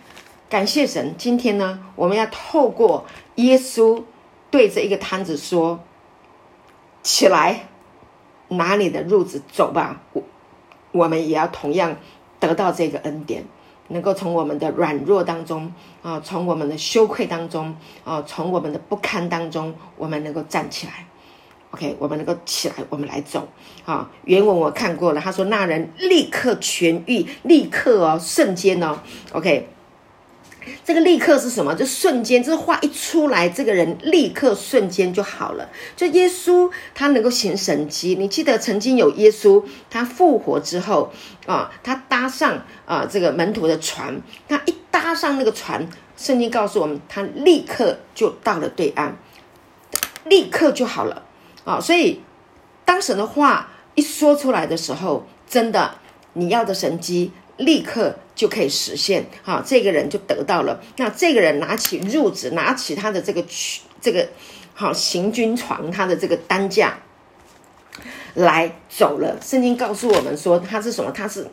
[0.51, 1.15] 感谢神！
[1.17, 4.05] 今天呢，我们要透过耶稣
[4.51, 5.81] 对着一个摊子说
[7.03, 7.67] ：“起来，
[8.49, 10.23] 拿你的褥子走吧。”我
[10.93, 11.97] 我们也要同样
[12.39, 13.47] 得到这个恩典，
[13.89, 21.07] 能够从我们的软弱当中啊，从我们的羞愧当中啊，从我们的不堪当中，我们能够站起来。
[21.73, 23.49] OK，我们能够起来，我们来走
[23.87, 24.11] 啊。
[24.25, 29.01] 原文我看过了，他说那人立刻痊愈，立刻哦，瞬间哦。
[29.33, 29.71] OK，
[30.85, 31.75] 这个立刻是什么？
[31.75, 35.71] 就瞬间，这话一出来，这个人立刻瞬间就好了。
[35.97, 41.11] 就耶稣他能够行神迹，你记得曾经有耶稣他复活之后
[41.47, 49.17] 啊，他搭上啊这个门徒的船，他一搭上那个船，圣经告诉我们，他立刻就到了对岸，
[50.27, 51.23] 立刻就好了。
[51.65, 52.21] 啊，所以
[52.85, 55.95] 当神的话一说出来的时候，真的
[56.33, 59.27] 你要的神机立刻就可以实现。
[59.45, 60.81] 哈，这个人就得到了。
[60.97, 63.45] 那这个人拿起褥子，拿起他的这个
[64.01, 64.29] 这个
[64.75, 66.99] 好行军床，他的这个担架
[68.35, 69.39] 来走了。
[69.43, 71.11] 圣经告诉我们说，他是什么？
[71.13, 71.47] 他是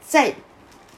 [0.00, 0.34] 在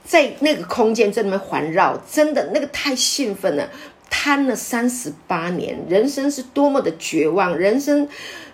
[0.04, 3.68] 在那个空间在里面环绕，真的那个太兴奋了。
[4.16, 8.08] 瘫了三十八年，人生是多么的绝望，人生，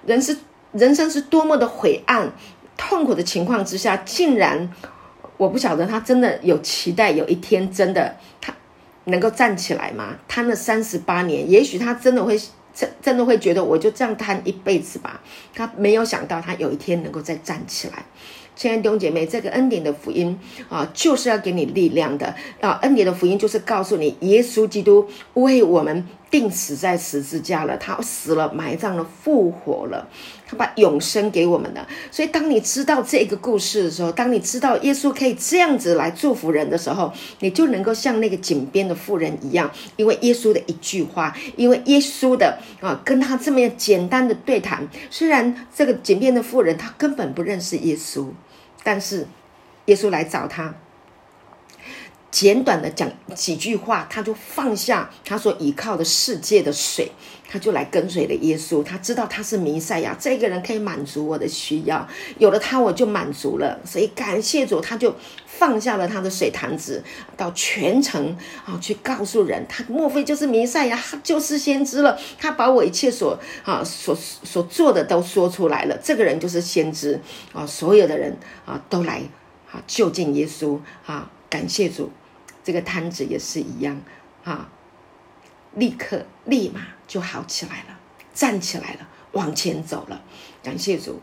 [0.07, 0.35] 人是
[0.73, 2.33] 人生是多么的灰暗、
[2.79, 4.73] 痛苦的情况之下，竟然，
[5.37, 8.55] 我不晓得他真的有期待有一天真的他
[9.05, 10.17] 能够站起来吗？
[10.27, 12.41] 瘫了三十八年，也许他真的会
[12.75, 15.21] 真真的会觉得我就这样瘫一辈子吧。
[15.55, 18.07] 他没有想到他有一天能够再站起来。
[18.61, 22.79] 亲爱的弟兄姐妹，这个恩典的福音啊，就是要给你力量的啊！
[22.83, 30.07] 恩典的福音就是告诉你，耶稣基督为我们定死在十字架了，他死了，埋葬了，复活了，
[30.47, 31.87] 他把永生给我们的。
[32.11, 48.27] 所以，当你知道这个故事的时候，当你知道耶稣可以这样子来祝福人的时候，你就能够像那个井边的妇人一样，因为耶稣的一句话，因为耶稣的啊，跟他这么简单的对谈，虽然这个井边的妇人她根本不认识耶稣。
[48.83, 49.27] 但是，
[49.87, 50.75] 耶稣来找他，
[52.31, 57.11] 简短的讲几句话，他就放下他所依靠的世界的水，
[57.49, 58.85] 他就来跟随了耶稣。
[58.85, 62.07] 他知道他是弥赛亚，这个人可以满足我的需要，
[62.39, 63.81] 有了他我就满足了。
[63.85, 65.13] 所以感谢主，他就
[65.45, 67.03] 放下了他的水坛子，
[67.37, 72.17] 到全城啊去告诉人，他莫非就是弥赛亚，他就是先知了。
[72.39, 77.21] 他把我一切所啊所所做的都说出来了，这个人就是先知
[77.53, 79.21] 啊，所有的人啊都来
[79.73, 82.09] 啊就近耶稣啊，感谢主。
[82.71, 84.01] 这个摊子也是一样，
[84.45, 84.69] 啊，
[85.75, 87.99] 立刻立马就好起来了，
[88.33, 90.23] 站起来了，往前走了。
[90.63, 91.21] 感谢主，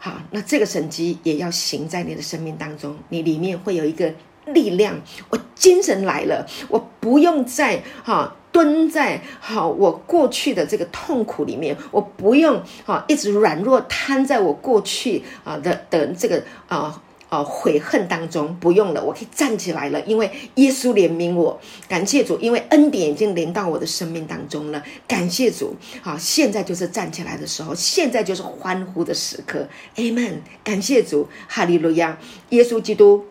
[0.00, 4.12] 好，那这个神迹也要行在你的生命当中，你里面会有一个
[4.46, 17.00] 力量，我精神来了，我不用再哈蹲在哈我过去的这个痛苦里面，我不用哈一直软弱瘫在我过去啊的的这个啊。
[17.42, 25.74] 悔恨当中不用了，我可以站起来了，因为耶稣怜悯我，感谢主，因为恩典已经临到我的生命当中了，感谢主。
[26.02, 29.66] 好，现在就是站起来的时候，现在就是欢呼的时刻
[29.96, 32.18] ，Amen，感谢主，哈利路亚。
[32.50, 33.24] 耶稣基督，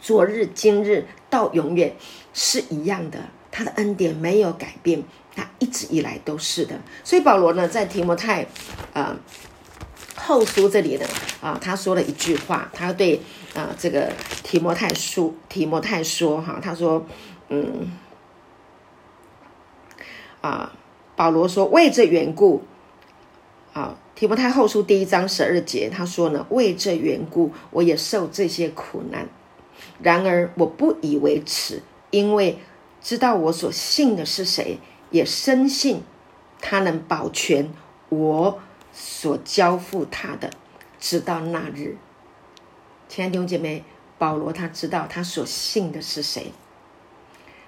[0.00, 1.94] 昨日、今日到永远
[2.32, 3.18] 是一样的，
[3.52, 5.02] 他的恩典没有改变，
[5.36, 6.80] 他一直以来都是的。
[7.04, 8.46] 所以保罗呢，在提摩太，
[8.94, 9.16] 呃。
[10.22, 11.06] 后书这里呢，
[11.40, 13.20] 啊，他说了一句话，他对
[13.54, 14.12] 啊这个
[14.44, 17.04] 提摩太书提摩太说哈，他说，
[17.48, 17.90] 嗯，
[20.40, 20.72] 啊，
[21.16, 22.62] 保罗说为这缘故，
[23.72, 29.28] 啊，提摩太后书第一章十二节，他说呢，为这缘故，我也受这些苦难，
[30.00, 32.58] 然而我不以为耻，因为
[33.02, 34.78] 知道我所信的是谁，
[35.10, 36.02] 也深信
[36.60, 37.72] 他能保全
[38.10, 38.60] 我。
[39.02, 40.50] 所交付他的，
[41.00, 41.96] 直到那日。
[43.08, 43.82] 亲爱的弟兄姐妹，
[44.18, 46.52] 保罗他知道他所信的是谁，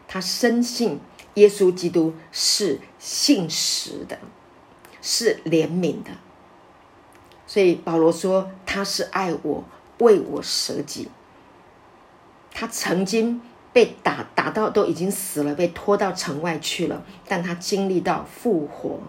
[0.07, 1.01] 他深信
[1.35, 4.18] 耶稣基督是信实的，
[5.01, 6.11] 是怜悯的。
[7.47, 9.64] 所以保罗说他是爱我，
[9.99, 11.09] 为我舍己。
[12.53, 13.40] 他曾经
[13.73, 19.01] 被打打到都已经死了，被拖到城外去了，但他经历到复活。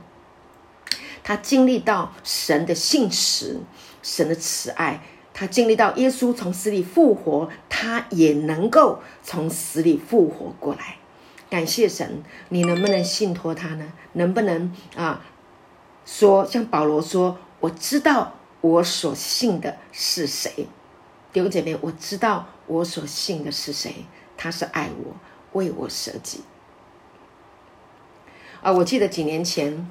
[1.24, 3.60] 他经历到神的信实，
[4.02, 5.02] 神的慈爱，
[5.34, 10.98] 他经历到耶稣从死里复活，他也能够从死里复活过来。
[11.50, 13.94] 感谢神，你能不能信托他呢？
[14.14, 15.24] 能不能啊？
[16.06, 20.68] 说像保罗说：“我知道我所信的是谁。”
[21.32, 24.06] 弟兄姐妹，我知道我所信的是谁，
[24.36, 25.16] 他是爱我，
[25.58, 26.42] 为我舍己。
[28.62, 29.90] 啊，我记得几年前。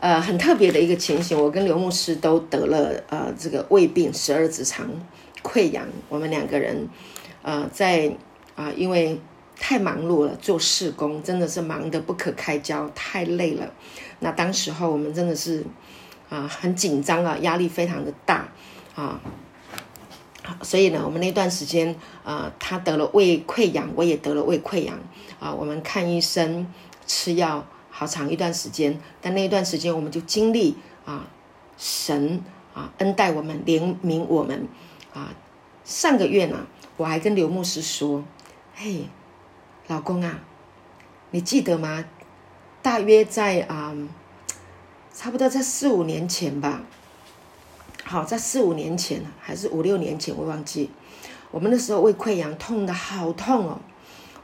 [0.00, 4.88] 呃，很特别的一个情形，我跟刘牧师都得了呃这个胃病，十二指肠
[5.42, 5.86] 溃疡。
[6.08, 6.88] 我们两个人，
[7.42, 8.16] 呃，在
[8.56, 9.20] 啊，因为
[9.58, 13.70] 太忙碌了，做事工真的是忙得不可开交，太累了。
[14.20, 15.62] 那当时候我们真的是
[16.30, 18.48] 啊很紧张啊，压力非常的大
[18.94, 19.20] 啊。
[20.62, 24.98] 所以呢，我们那段时间啊，他得了胃溃疡，我也得了胃溃疡
[25.38, 25.52] 啊。
[25.52, 26.66] 我们看医生，
[27.06, 27.66] 吃药。
[28.00, 31.28] 好长一段时间，但那一段时间我们就经历啊，
[31.76, 34.66] 神啊恩待我们，怜悯我们
[35.12, 35.34] 啊。
[35.84, 38.24] 上个月呢，我还跟刘牧师说
[38.74, 39.04] ：“嘿，
[39.88, 40.40] 老公啊，
[41.30, 42.02] 你记得吗？
[42.80, 43.94] 大约在啊，
[45.12, 46.80] 差不多在四五年前吧。
[48.04, 50.88] 好，在四五年前还是五六年前，我忘记。
[51.50, 53.78] 我们那时候胃溃疡痛的好痛哦。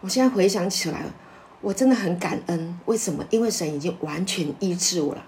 [0.02, 1.14] 我现在回想起来了。”
[1.66, 3.24] 我真的很感恩，为什么？
[3.28, 5.26] 因为神已经完全医治我了，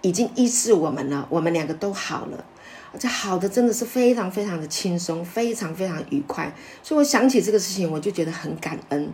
[0.00, 2.44] 已经医治我们了，我们两个都好了，
[2.92, 6.54] 而且好的真的是非常非常的轻松，非常非常愉快。
[6.84, 9.10] 所以我想起这个事情，我就觉得很感恩，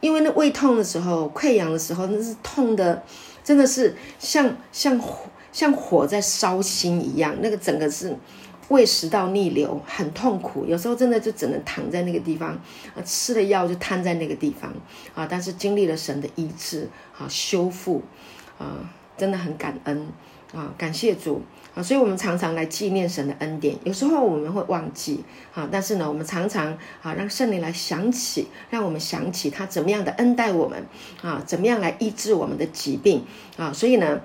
[0.00, 3.02] 因为那胃痛的时候、溃疡的时候，那是痛的，
[3.44, 8.16] 真的是像像火像火在烧心一样，那个整个是。
[8.70, 12.50] 胃食道逆流很痛苦，有时候真的就只能躺在那个地方
[12.94, 14.72] 啊，吃了药就瘫在那个地方
[15.12, 15.26] 啊。
[15.28, 18.00] 但是经历了神的医治啊，修复
[18.58, 18.78] 啊，
[19.16, 20.06] 真的很感恩
[20.54, 21.42] 啊，感谢主
[21.74, 21.82] 啊。
[21.82, 30.86] 所以我们常常来纪念神的恩典，有时候我们会忘记啊，但是呢，我们常常啊，让圣灵来想起，让我们想起他怎么样的恩待我们
[31.22, 33.24] 啊，怎么样来医治我们的疾病
[33.56, 33.72] 啊。
[33.72, 34.20] 所以呢。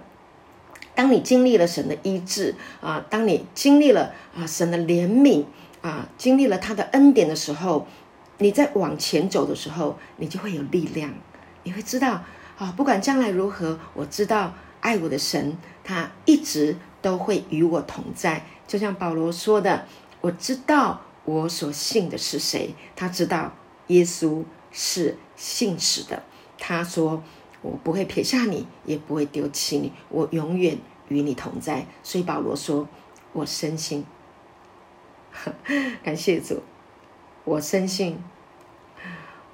[0.96, 5.44] 当你经历了神的医治啊，当你经历了啊神的怜悯
[5.82, 7.86] 啊，经历了他的恩典的时候，
[8.38, 11.14] 你在往前走的时候，你就会有力量。
[11.64, 12.24] 你会知道
[12.58, 18.46] 啊，不管将来如何，我知道爱我的神，他一直都会与我同在。
[18.66, 19.86] 就像保罗说的，
[20.22, 23.54] 我知道我所信的是谁，他知道
[23.88, 26.24] 耶稣是信使的。
[26.58, 27.22] 他说。
[27.66, 31.88] 我不会撇下你，也不会丢弃你，我永远与你同在。
[32.04, 32.88] 所以保罗说
[33.34, 34.06] ：“我深信，
[36.04, 36.62] 感谢主，
[37.44, 38.20] 我深信，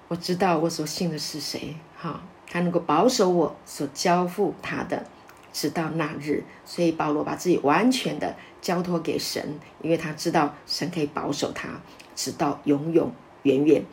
[0.10, 1.74] 我知道我所信的是谁。
[1.97, 5.06] 哈，他能够保守我所交付他的，
[5.54, 6.43] 直到那日。
[6.65, 11.69] 所以保罗把自己完全的交托给神，因为他知道神可以保守他，
[12.13, 13.86] 直到永永远远。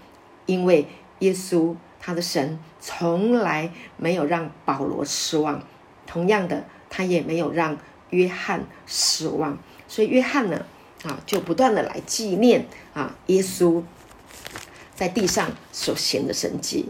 [0.46, 0.88] 因为
[1.20, 1.76] 耶稣。”
[2.08, 5.62] 他的神从来没有让保罗失望，
[6.06, 7.76] 同样的，他也没有让
[8.08, 9.58] 约翰失望。
[9.86, 10.64] 所以约翰呢，
[11.02, 13.82] 啊，就不断的来纪念啊耶稣
[14.94, 16.86] 在地上所行的神迹。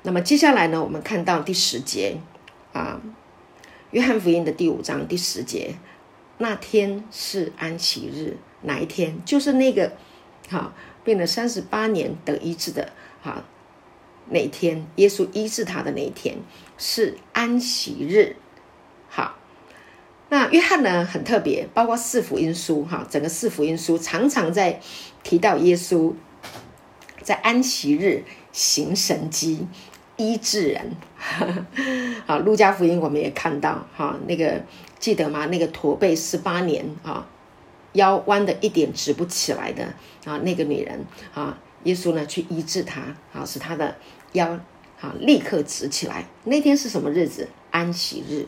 [0.00, 2.16] 那么接下来呢，我们看到第十节
[2.72, 3.02] 啊，
[3.90, 5.74] 约翰福音的第五章第十节，
[6.38, 9.22] 那天是安息日，哪一天？
[9.26, 9.92] 就是那个
[10.48, 10.72] 好
[11.04, 12.90] 变了三十八年得医治的
[13.22, 13.44] 啊。
[14.30, 16.36] 那天，耶稣医治他的那一天
[16.78, 18.36] 是安息日。
[19.08, 19.36] 好，
[20.28, 24.80] 那约翰呢很特别，包括四福音书哈，整个四福音书常常在
[25.22, 26.12] 提到耶稣
[27.22, 29.66] 在安息日行神迹
[30.16, 30.92] 医治人。
[32.26, 34.62] 啊，路加福音我们也看到，哈，那个
[34.98, 35.46] 记得吗？
[35.46, 37.26] 那个驼背十八年啊，
[37.92, 39.84] 腰弯的一点直不起来的
[40.24, 43.00] 啊，那个女人啊，耶稣呢去医治她，
[43.32, 43.96] 啊，使她的
[44.34, 44.60] 腰
[45.00, 46.26] 啊立刻直起来。
[46.44, 47.48] 那天是什么日子？
[47.72, 48.46] 安息日。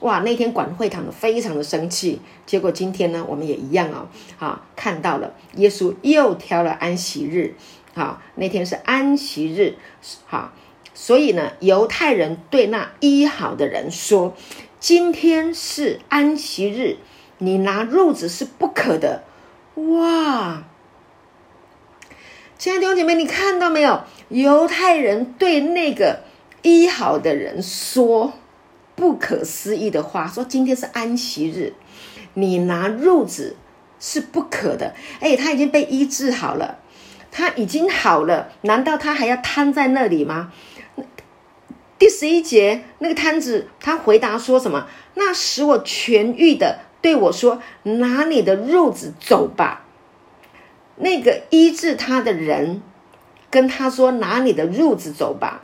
[0.00, 4.06] 哇，那天管会堂的非常的生气，结果今天呢，我们也一样哦，
[4.38, 7.54] 啊，看到了耶稣又挑了安息日，
[7.94, 9.74] 啊，那天是安息日，
[10.24, 10.52] 好，
[10.94, 14.36] 所以呢，犹太人对那医好的人说
[14.78, 16.98] ：“今天是安息日，
[17.38, 19.24] 你拿褥子是不可的。”
[19.74, 20.62] 哇，
[22.58, 24.02] 亲爱的弟兄姐妹，你看到没有？
[24.30, 26.24] 犹太人对那个
[26.62, 28.32] 医好的人说。
[28.96, 31.74] 不可思议的话说：“今天是安息日，
[32.34, 33.54] 你拿褥子
[34.00, 34.92] 是不可的。
[35.20, 36.80] 哎，他已经被医治好了，
[37.30, 40.52] 他已经好了，难道他还要瘫在那里吗？”
[41.96, 44.88] 第十一节，那个摊子他回答说什么？
[45.14, 49.84] 那使我痊愈的对我说：“拿你的褥子走吧。”
[50.98, 52.82] 那个医治他的人
[53.50, 55.62] 跟他说：“拿你的褥子走吧。”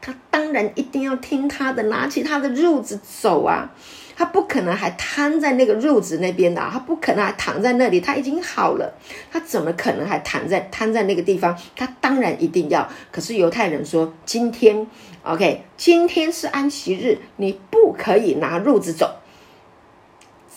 [0.00, 3.70] 他当然一定要听他的，拿起他的褥子走啊！
[4.16, 8.00] 他不可能还瘫在那个褥子那边的，他不可能还躺在那里。
[8.00, 8.94] 他已经好了，
[9.30, 11.54] 他怎么可能还躺在瘫在那个地方？
[11.76, 12.88] 他当然一定要。
[13.12, 14.86] 可是犹太人说，今天
[15.22, 19.16] ，OK，今天是安息日，你不可以拿褥子走。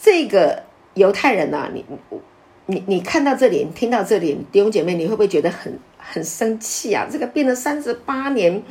[0.01, 0.63] 这个
[0.93, 1.83] 犹太人呐，你
[2.65, 7.07] 你你看到这里，听到这里，弟兄姐妹，你会不会觉得很很生气啊？
[7.11, 8.63] 这个病了三十八年。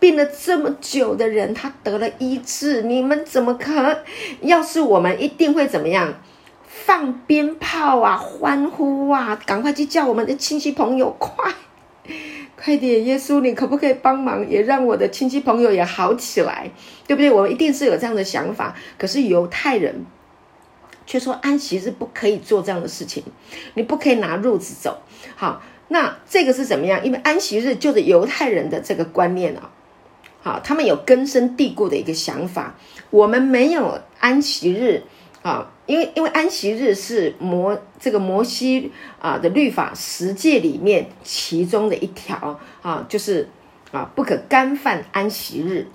[0.00, 3.98] 病了这么久的人，他得了医治，你们怎么可？
[4.40, 6.14] 要是我们一定会怎么样？
[6.66, 11.52] 放鞭炮啊，欢呼啊，赶快去叫我们的亲戚朋友，快
[12.56, 13.04] 快点！
[13.04, 16.70] 耶稣，你可不可以帮忙，也让我的亲戚朋友也好起来，
[17.06, 17.30] 对不对？
[17.30, 18.74] 我们一定是有这样的想法。
[18.96, 20.06] 可是犹太人
[21.10, 23.24] 却说安息日不可以做这样的事情，
[23.74, 25.02] 你不可以拿褥子走。
[25.34, 27.04] 好，那这个是怎么样？
[27.04, 29.72] 因为安息日就是犹太人的这个观念啊。
[30.40, 32.76] 好，他们有根深蒂固的一个想法，
[33.10, 35.02] 我们没有安息日
[35.42, 43.48] 啊，因为因为安息日是摩这个摩西啊的律法十诫里面其中的一条啊，就是
[43.90, 45.88] 啊不可干犯安息日。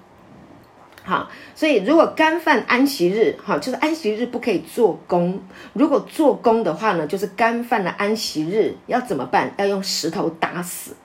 [1.05, 5.39] 好，所以如果干犯安息日，哈，就是安息日不可以做工。
[5.73, 9.53] 如果做工的话呢，就是干犯了安息日，要怎么办？
[9.57, 10.95] 要用石头打死。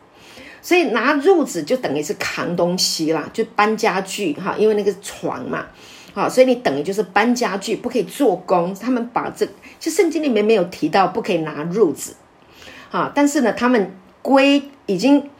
[0.62, 5.66] 所以拿褥子就等于是扛东西啦，就搬家具哈，因为那个床嘛，
[6.14, 8.74] 好，所以你等于就是搬家具，不可以做工。
[8.74, 9.46] 他们把这，
[9.78, 12.14] 就圣经里面没有提到不可以拿褥子，
[12.90, 15.30] 好，但是呢，他们规已经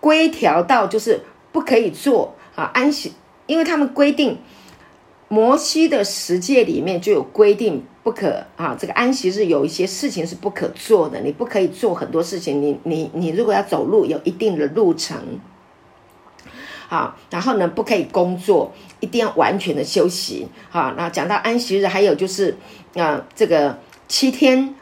[0.00, 1.20] 规条到就是
[1.52, 3.12] 不可以做啊安息，
[3.46, 4.38] 因为他们规定
[5.28, 7.84] 摩西的十诫里面就有规定。
[8.04, 8.76] 不可啊！
[8.78, 12.60] 这个安息日有一些事情是不可做的，你不可以做很多事情。
[12.60, 15.16] 你你你，如果要走路，有一定的路程，
[16.86, 20.46] 好，然后呢，不可以工作，一定要完全的休息。
[20.68, 22.58] 好，那讲到安息日，还有就是
[22.94, 24.74] 啊，这个七天，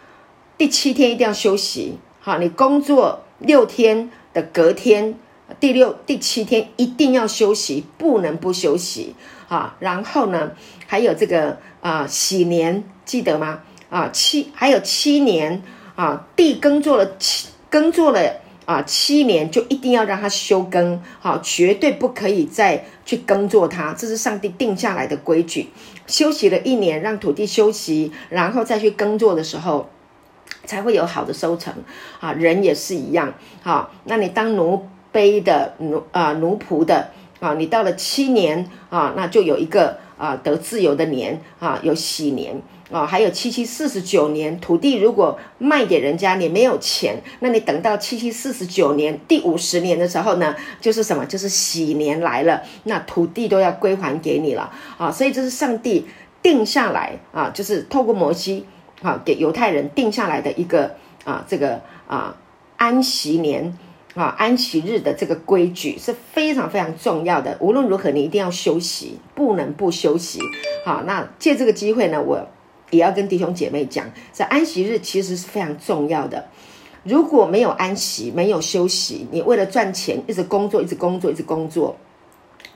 [0.58, 1.98] 第七天一定要休息。
[2.18, 5.16] 好，你工作六天的隔天，
[5.61, 9.14] 第六、第七天一定要休息，不能不休息。
[9.48, 10.53] 啊，然后呢，
[10.86, 12.84] 还有这个啊，喜年。
[13.05, 13.61] 记得吗？
[13.90, 15.61] 啊，七还有七年
[15.96, 25.68] 啊，地耕作了七耕作了啊七年，就一定要让他休耕，好，绝对不可以再去耕作它，这是上帝定下来的规矩。
[26.07, 29.90] 休息了一年，让土地休息，然后再去耕作的时候，
[30.64, 31.74] 才会有好的收成。
[32.20, 37.10] 啊，人也是一样，好，那你当奴卑的奴啊奴仆的
[37.40, 42.60] 啊，你到了七年啊，那就有一个啊得自由的年啊，有喜年。
[42.92, 51.24] 啊，还有七七四十九年，土地如果卖给人家，你没有钱，那你等到七七四十九年第五十年的时候呢，就是什么？
[51.24, 55.10] 就是喜年来了，那土地都要归还给你了啊！
[55.10, 56.06] 所以这是上帝
[56.42, 58.66] 定下来啊，就是透过摩西
[59.00, 60.94] 啊，给犹太人定下来的一个
[61.24, 62.36] 啊，这个啊
[62.76, 63.74] 安息年
[64.14, 67.56] 啊安息日的这个规矩是非常非常重要的。
[67.60, 70.40] 无论如何，你一定要休息，不能不休息。
[70.84, 72.48] 好，那借这个机会呢，我。
[72.90, 74.04] 也要跟弟兄姐妹讲，
[74.34, 76.46] 这安息日其实是非常重要的。
[77.04, 81.96] 如果没有安息，没有休息，你为了赚钱一直工作，一直工作，一直工作，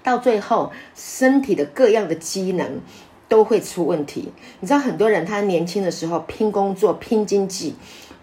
[0.03, 2.81] 到最后身体的各样的机能
[3.29, 4.33] 都会出问题。
[4.61, 7.75] 你知道，很多人他年轻的时候拼工作、拼经济，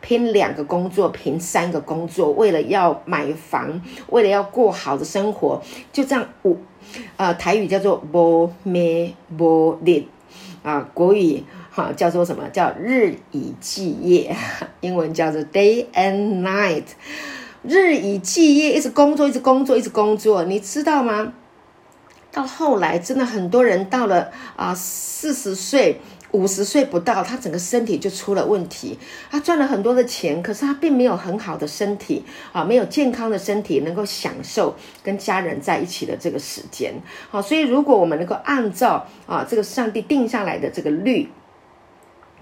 [0.06, 5.62] 拼两个工作，拼三个工作，为了要买房，为了要过好的生活，
[5.94, 6.58] 就这样五，
[7.16, 10.04] 呃，台语叫做无咩无日，
[10.62, 14.36] 啊，国语哈叫做什么叫日以继夜，
[14.82, 16.84] 英文叫做 day and night，
[17.64, 21.32] 日以继夜，一直工作，一直工作，一直工作，你知道吗？
[22.30, 26.02] 到后来，真的很多人到了啊四十岁、
[26.34, 29.00] 五十岁不到，他整个身体就出了问题。
[29.32, 36.94] 他赚了很多的钱，可是他并没有很好的身体啊，没有健康的身体，能够享受跟家人在一起的这个时间。
[37.30, 41.30] 好，所以如果我们能够按照啊这个上帝定下来的这个律，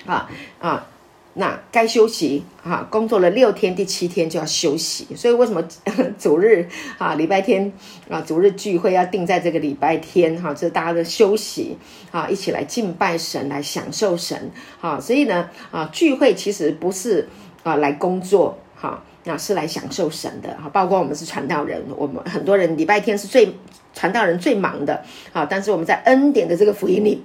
[0.05, 0.29] 啊
[0.59, 0.87] 啊。
[1.33, 5.07] 那该休息啊，工作了六天，第七天就要休息。
[5.15, 5.63] 所以为什么
[6.19, 6.67] 主日
[6.97, 7.71] 啊，礼拜天
[8.09, 10.53] 啊，主日聚会要定在这个礼拜天哈？
[10.53, 11.77] 这是大家的休息
[12.11, 14.51] 啊，一起来敬拜神，来享受神
[14.81, 14.99] 啊。
[14.99, 17.29] 所以呢啊，聚会其实不是
[17.63, 20.67] 啊来工作哈，那是来享受神的哈。
[20.67, 23.55] 包括我们是传道人，我们很多人礼拜天是最
[23.93, 25.01] 传道人最忙的
[25.31, 27.23] 啊，但是我们在恩典的这个福音里。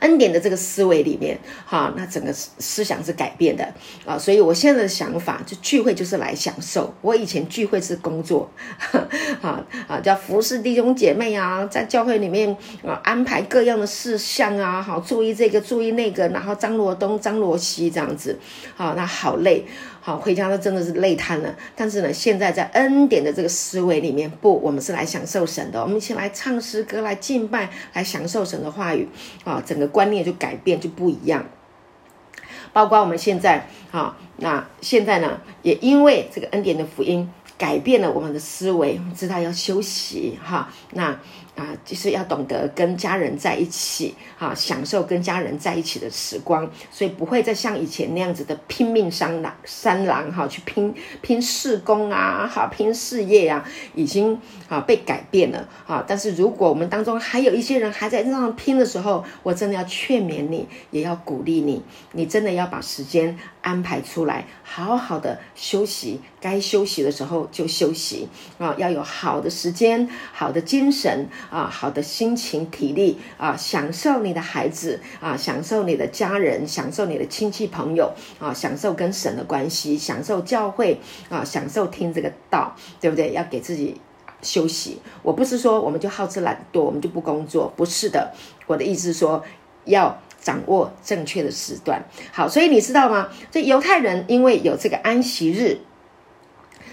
[0.00, 3.66] 恩典的这个思维里面，哈，那整个思想是改变的
[4.06, 6.94] 啊，所以我现在的想法，就聚会就是来享受。
[7.00, 8.50] 我以前聚会是工作，
[9.42, 18.38] 啊啊，叫服侍弟兄姐妹啊，在教会里面啊安排各样的事项啊，好注意这个注意那个，然后张罗东张罗西这样子，
[18.76, 19.64] 好，那好累。
[20.08, 21.54] 好，回家都真的是累瘫了。
[21.76, 25.82] 但是呢，现在在恩典的这个思维里面，不，我们是来享受神的。
[25.82, 29.06] 我们一起来唱诗歌，来敬拜，来享受神的话语。
[29.44, 31.44] 啊，整个观念就改变，就不一样。
[32.72, 40.38] 包括我们现在，啊，那现在呢，也因为这个恩典的福音，改变了我们的思维，知道要休息。
[40.42, 41.20] 哈，那。
[41.58, 56.04] 啊，就是要懂得跟家人在一起，哈，享受跟家人在一起的时光，所以不会再像以前那样子的拼命三郎三郎哈，去拼拼事工啊，哈，拼事业啊，已经啊被改变了啊。
[56.06, 61.82] 但是如果我们当中还有一些人还在那样拼的时候，我真的要劝勉你，也要鼓励你，
[62.12, 63.36] 你真的要把时间
[63.68, 71.28] 安排出来，好好的休息，该休息的时候就休息啊，要有好的时间，好的精神。
[71.50, 83.32] 啊，好的心情、体力啊，享受你的孩子啊，享受你的家人，享受你的亲戚朋友啊，享受跟神的关系，享受教会啊，享受听这个道，对不对？
[83.32, 84.00] 要给自己
[84.40, 85.00] 休息。
[85.22, 88.32] 我不是说我们就好吃懒惰，我们就不工作，不是的。
[88.66, 89.44] 我的意思说，
[89.84, 92.02] 要掌握正确的时段。
[92.32, 93.28] 好，所以你知道吗？
[93.50, 95.78] 这犹太人因为有这个安息日。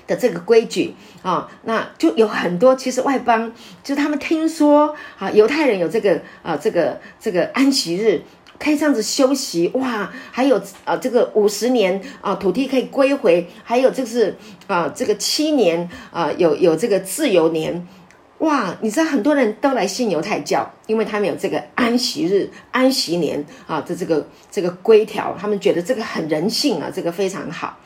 [0.08, 0.94] 的这个规矩
[1.24, 2.76] 啊，那就有很多。
[2.76, 3.52] 其实外邦
[3.84, 8.22] 就他们听说啊，犹太人有这个啊，这个这个安息日
[8.60, 14.38] 可以这样子休息哇，还有啊，这个五十年啊，土地可以归回，还有就是
[14.68, 17.88] 啊，这个七年啊，有有这个自由年
[18.40, 27.78] 哇，你知道很多人都来信犹太教，因为他们有这个安息日、安息年啊的这个这个规条，他们觉得这个很人性啊，这个非常好。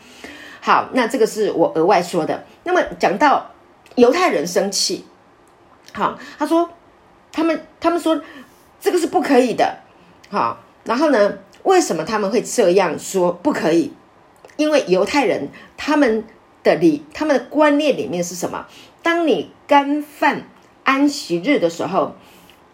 [0.59, 2.43] 好，那这个是我额外说的。
[2.63, 3.51] 那么讲到
[3.95, 5.05] 犹太人生气，
[5.93, 6.69] 好，他说
[7.31, 8.19] 他们他们说
[8.81, 9.77] 这个是不可以的，
[10.29, 13.93] 好，然后呢，为什么他们会这样说不可以？
[14.57, 16.25] 因为犹太人他们
[16.63, 18.65] 的理他们的观念里面是什么？
[19.01, 20.43] 当你干犯
[20.83, 22.15] 安息日的时候，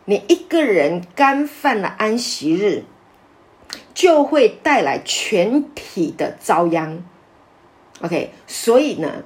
[0.05, 2.84] 你一个人干犯了安息日，
[3.93, 7.03] 就会带来全体的遭殃。
[8.01, 9.23] OK，所以呢，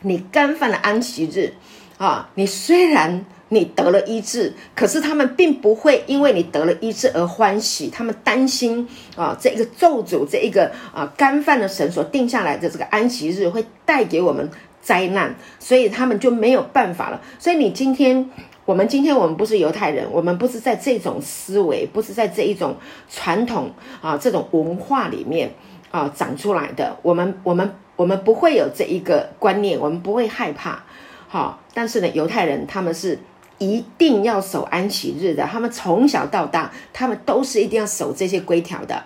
[0.00, 1.54] 你干犯了安息日
[1.98, 2.30] 啊！
[2.34, 14.50] 你虽然你得了医治，可是他们并不会因为你得了医治而欢喜，他们担心啊，这一个咒诅，这一个啊干犯的神所定下来的这个安息日会带给我们
[14.86, 17.20] 灾难，所以他们就没有办法了。
[17.38, 18.30] 所以你今天，
[18.64, 22.76] 我们今天我们不是犹太人，我们不是在这种思维，不是在这一种
[23.10, 25.50] 传统啊这种文化里面
[25.90, 27.74] 啊长出来的，我们我们。
[27.96, 30.84] 我们不会有这一个观念，我们不会害怕，
[31.28, 31.58] 好。
[31.72, 33.18] 但是呢，犹太人他们是
[33.56, 39.02] 一定要守安息日的，他们从小到大，他们都是一定要守这些规条的，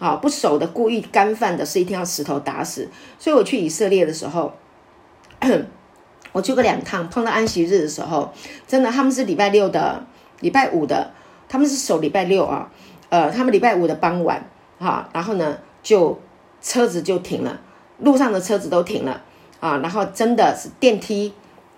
[0.00, 2.88] 好，不守的故意干犯的，是一定要石头打死。
[3.20, 4.52] 所以我去以色列的时候，
[6.32, 8.32] 我去过两趟，碰到安息日的时候，
[8.66, 10.04] 真的他们是礼拜六的、
[10.40, 11.10] 礼拜五的，
[11.48, 12.70] 他们是守礼拜六啊，
[13.08, 14.44] 呃，他们礼拜五的傍晚，
[14.78, 16.20] 哈，然后呢，就
[16.60, 17.60] 车子就停了。
[17.98, 19.22] 路上的车子都停了
[19.60, 21.32] 啊，然后真的是电梯，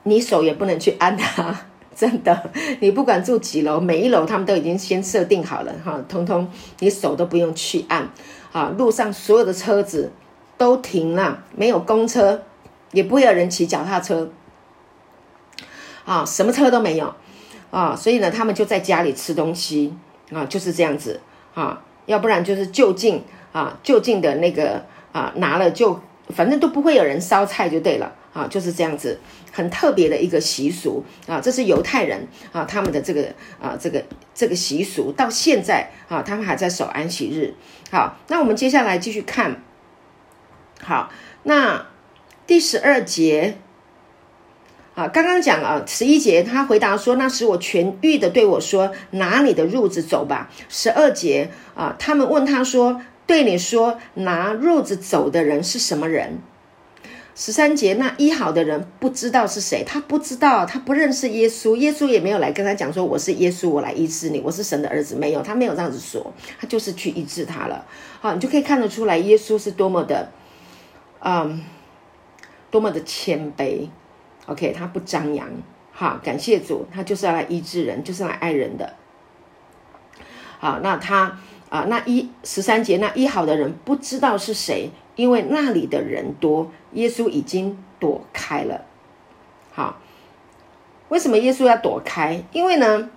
[0.05, 1.55] 你手也不能去按它，
[1.95, 2.51] 真的，
[2.81, 6.49] 你不管住几楼，每一楼他们都已经先设定好了哈，通通
[6.79, 8.09] 你手都不用去按，
[8.53, 10.11] 啊，路上所有的车子
[10.57, 12.43] 都停了，没有公车，
[12.93, 14.31] 也不会有人骑脚踏车，
[16.05, 17.15] 啊，什么车都没有，
[17.71, 19.97] 啊，所以呢，他们就在家里吃东西，
[20.33, 21.21] 啊，就是这样子，
[21.55, 23.23] 啊，要不然就是就近
[23.53, 28.13] 啊，就近的那个啊，拿了就，反正都不会有人烧菜就对了。
[28.37, 29.19] 啊，就是这样子，
[29.51, 31.03] 很特别的一个习俗。
[31.27, 33.23] 啊，这是犹太人啊，他们的这个
[33.59, 35.11] 啊，这个这个习俗。
[35.11, 37.55] 到现在啊，他们还在守安息日。
[37.91, 39.63] 好，那我们接下来继续看。
[40.83, 41.11] 好，
[41.45, 41.87] 那
[42.47, 43.57] 第十二节
[44.95, 56.39] 啊，刚刚讲啊，十一节他回答说：“那使我痊愈的对我说，拿你的褥子走吧。”十二节啊，他们问他说：“对你说拿褥子走的人是什么人？”
[57.39, 67.85] 十三节，那医好的人不知道是谁，他不知道，他不认识耶稣，耶稣也没有来跟他讲说我是耶稣，我来医治你，我是神的儿子，没有，他没有这样子说，他就是去医治他了。
[68.23, 70.31] 好，你就可以看得出来，耶稣是多么的，
[71.21, 71.63] 嗯，
[72.77, 73.89] 多么的谦卑。
[74.45, 75.49] OK，他不张扬，
[75.93, 78.93] 好，感谢主，他就是要来医治人，就是来爱人的。
[80.59, 81.39] 好，那他
[81.71, 84.91] 啊，那一十三节，那医好的人不知道是谁。
[85.15, 88.85] 因为那里的人多，耶稣已经躲开了。
[89.73, 89.99] 好，
[91.09, 92.45] 为什么耶稣要躲开？
[92.53, 93.09] 因为呢，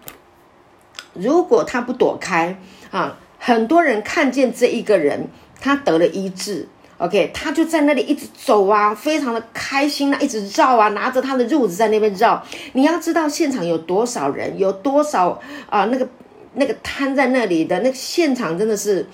[1.13, 2.57] 如果他不躲开
[2.91, 5.27] 啊，很多人看见这一个人，
[5.59, 6.69] 他得了医治
[6.99, 12.45] ，OK，他就在那里一直走啊，非常的开心啊，一直绕啊，拿着他的褥子在那边绕。
[12.73, 16.07] 你要知道现场有多少人，有多少啊，那个
[16.53, 19.07] 那个瘫在那里的那个现场真的是。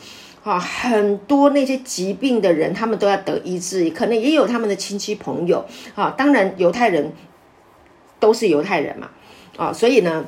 [0.43, 5.65] 啊，很多那些疾病的人，他们都要得医治，可能也有他们的亲戚朋友。
[5.95, 7.11] 啊，当然犹太人
[8.19, 9.09] 都是犹太人嘛，
[9.57, 10.23] 啊，所以呢，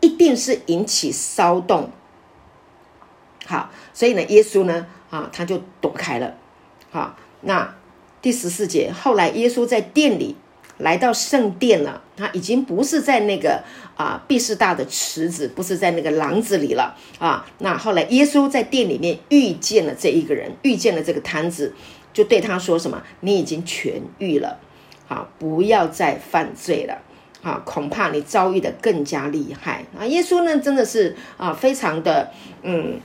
[0.00, 1.88] 一定是引起骚动。
[3.46, 6.34] 好，所以呢，耶稣呢，啊，他就躲开了。
[6.90, 7.74] 好，那
[8.20, 10.36] 第十四节，后来耶稣在店里。
[10.78, 13.62] 来到圣殿了，他已经不是在那个
[13.98, 17.44] 啊毕士大的池子，不是在那个廊子里了啊。
[17.58, 21.74] 那后来耶稣在店里面遇见了这一个人，遇见了这个摊子，
[22.14, 24.58] 就对他说什么：“你已经痊愈了，
[25.06, 26.96] 好，不要再犯罪了，
[27.42, 32.30] 啊，恐怕你遭遇的更加厉害啊。”耶稣呢，真的是啊，非常的
[32.62, 32.98] 嗯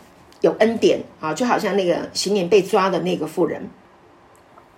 [0.46, 3.68] 有恩典啊，就好像那个行年被抓的那个妇人。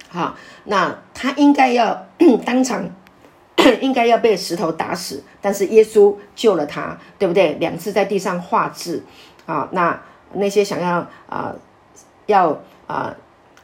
[0.07, 2.07] 好，那他应该要
[2.45, 2.89] 当场，
[3.81, 7.53] 应该要被石头打死，但是耶稣救了他，对不对？
[7.59, 9.03] 两次在地上画字，
[9.45, 10.01] 啊，那
[10.31, 11.53] 那些想要啊，
[12.27, 12.57] 要
[12.87, 13.13] 啊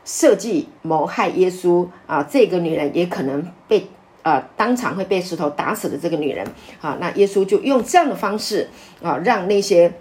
[0.03, 3.87] 设计谋害耶稣啊，这个女人也可能被
[4.23, 6.45] 啊当场会被石头打死的这个女人，
[6.81, 8.69] 啊，那耶稣就用这样的方式
[9.01, 9.93] 啊，让那些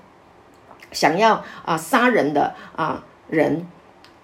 [0.92, 3.66] 想要啊杀人的啊人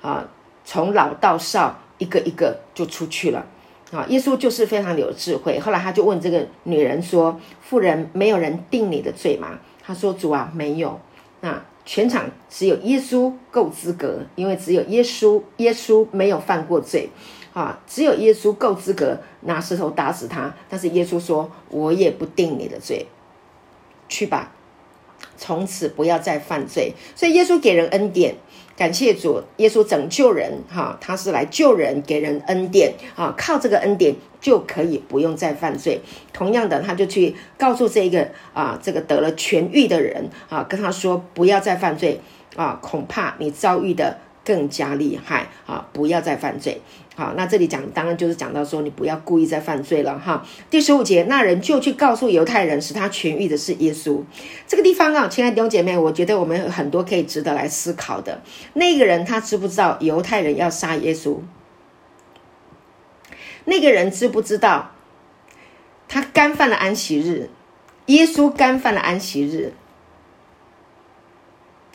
[0.00, 0.28] 啊，
[0.64, 1.78] 从老到少。
[1.98, 3.44] 一个一个就出去了，
[3.90, 4.06] 啊！
[4.08, 5.58] 耶稣就是非常有智慧。
[5.58, 11.00] 后来他就问这个女人说：“妇人，没有人定你的罪吗？”他说：“主啊，没有。”
[11.42, 17.10] 那全场只有耶稣够资格，因为只有耶稣，耶稣没有犯过罪，
[17.52, 20.54] 啊，只有耶稣够资格拿石头打死他。
[20.68, 23.08] 但是耶稣说：“我也不定你的罪，
[24.08, 24.52] 去吧，
[25.38, 28.34] 从此不要再犯罪。”所以耶稣给人恩典。
[28.76, 36.00] 感谢主，耶稣拯救人，哈，他是来救人，给人恩典，啊，靠这个恩典就可以不用再犯罪。
[36.32, 42.20] 同样的，他就去告诉这个啊，这个得了痊愈的人，啊，跟他说不要再犯罪，
[42.54, 44.18] 啊，恐怕你遭遇的。
[44.44, 45.86] 更加厉害啊！
[45.92, 46.80] 不要再犯罪。
[47.18, 50.46] 好，那这里讲当然就是讲到说，你不要故意再犯罪了哈。
[50.70, 54.22] 第十五节，那人就去告诉犹太人，使他痊愈的是耶稣。
[54.68, 58.40] 这个地方啊，亲爱的弟兄姐妹，我觉得我们很多可以值得来思考的。
[58.74, 61.38] 那个人他知不知道犹太人要杀耶稣？
[63.64, 64.92] 那个人知不知道
[66.06, 67.50] 他干犯了安息日？
[68.06, 69.72] 耶稣干犯了安息日，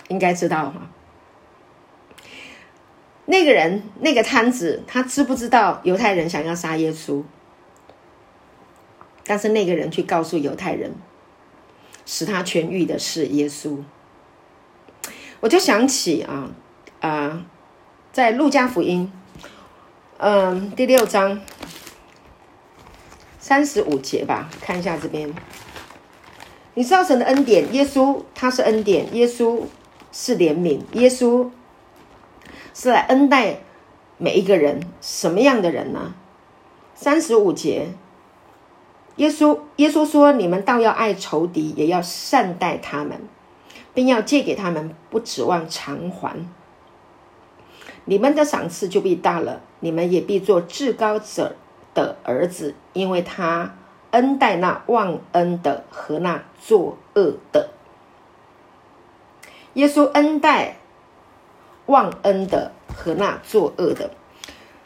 [0.10, 0.90] 应该知道哈。
[3.26, 7.24] 那个人，那个摊子，他知不知道犹太人想要杀耶稣？
[9.26, 10.94] 但是那个人去告诉犹太人，
[12.06, 13.78] 使他痊愈的是耶稣。
[15.40, 16.52] 我就想起啊
[17.00, 17.46] 啊，
[18.12, 19.10] 在路加福音，
[20.18, 21.40] 嗯，第六章
[23.40, 25.34] 三十五节吧，看一下这边。
[26.74, 29.64] 你知道神的恩典，耶稣他是恩典，耶稣
[30.12, 31.50] 是怜悯，耶稣。
[32.74, 33.60] 是来恩待
[34.18, 36.16] 每一个人，什么样的人呢？
[36.96, 37.90] 三十五节，
[39.18, 43.22] 耶稣耶稣说：“你们倒要爱仇敌，也要善待他们，
[43.94, 46.48] 并要借给他们，不指望偿还。”
[48.06, 51.56] 你们的赏赐就必大了，你们也必做至高者
[51.94, 53.76] 的儿子，因为他
[54.12, 57.70] 恩待那忘恩的和那作恶的。
[59.76, 60.78] 耶稣恩待
[61.88, 64.10] 忘恩的和那作恶的，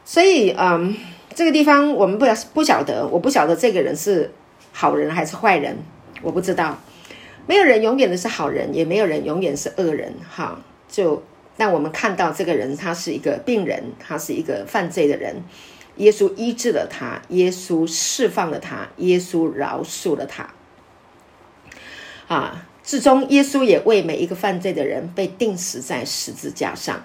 [0.03, 0.95] 所以，嗯，
[1.35, 4.31] 这个地方我们不不晓得，我不晓得这个人是
[4.71, 5.77] 好人还是坏人，
[6.21, 6.77] 我不知道。
[7.45, 10.59] 没有人永远的是好人，也没有人永远是恶人，哈。
[10.89, 11.23] 就
[11.55, 15.43] 但我们看到这个人，他是一个病人，他是一个犯罪的人。
[15.97, 20.49] 耶稣医治了他，耶稣释放了他，耶稣饶恕了他。
[22.27, 27.03] 啊，至终耶稣也为每一个犯罪的人被钉死在十字架上。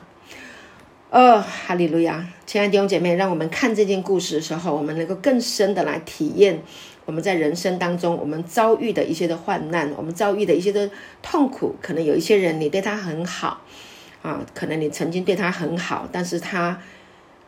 [1.11, 2.24] 哦，哈利路亚！
[2.47, 6.62] 亲爱的弟兄姐妹，让我们看这件故事的时候，我们能够更深的来体验。
[7.05, 10.89] 我们在人生当中，我们遭遇的一些的患难，我们遭遇的一些的
[11.20, 13.61] 痛苦，可能有一些人你对他很好
[14.22, 16.80] 啊，可能你曾经对他很好，但是他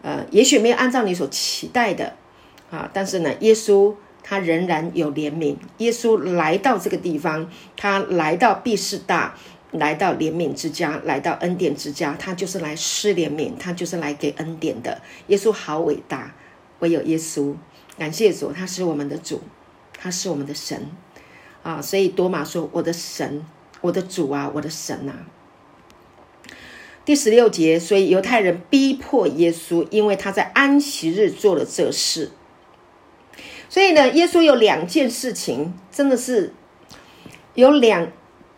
[0.03, 2.15] 呃，也许没有按照你所期待的
[2.73, 3.95] 啊，但是呢，耶稣
[4.25, 5.55] 他仍然有怜悯。
[5.79, 9.37] 耶稣来到这个地方，他来到毕士大，
[9.71, 15.01] 来到怜悯之家，来到恩典之家，他就是来施怜悯，他就是来给恩典的。
[15.29, 16.35] 耶稣好伟大，
[16.81, 17.55] 唯有耶稣。
[17.97, 19.43] 感谢主，他是我们的主，
[19.97, 20.89] 他是我们的神
[21.63, 21.81] 啊！
[21.81, 23.45] 所以多马说：“我的神，
[23.83, 25.13] 我的主啊，我的神呐！”
[27.05, 32.33] 第十六节，所以犹太人逼迫耶稣，因为他在安息日做了这事。
[33.69, 36.53] 所以呢，耶稣有两件事情，真的是
[37.55, 38.09] 有两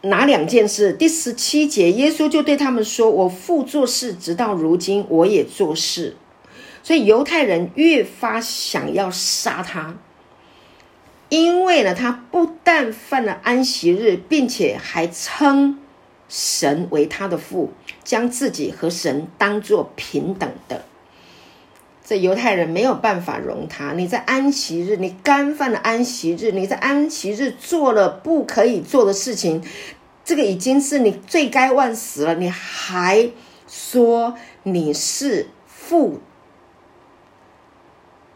[0.02, 0.92] 哪两件事？
[0.92, 6.16] 第十七节，耶稣就对他们说：“我父做事，直到如今，我也做事。”
[6.82, 9.96] 所以犹太人越发想要杀他，
[11.28, 15.80] 因为呢，他不但犯了安息日，并且还称
[16.28, 17.72] 神为他的父，
[18.04, 20.84] 将自己和神当作平等的。
[22.08, 23.92] 这犹太人没有办法容他。
[23.94, 29.60] 你在安息日，你干犯了安息日，你在安息日做了不可以做的事情，
[30.24, 33.30] 这个已经是你罪该万死了，你还
[33.66, 36.20] 说你是父？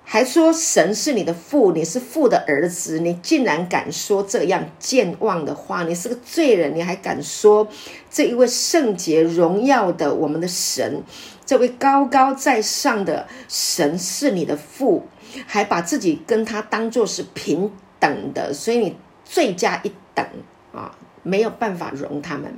[0.02, 5.84] 还说神是你的父，你是父的儿子，你竟然敢说这样健忘的话？
[5.84, 7.68] 你是个罪人，你还敢说
[8.10, 11.04] 这一位圣洁荣耀的我们的神，
[11.50, 15.08] 这位高高在上的神是你的父，
[15.48, 20.24] 还把自己跟他当做是平等的，所以你罪加一等
[20.72, 22.54] 啊，没有办法容他们。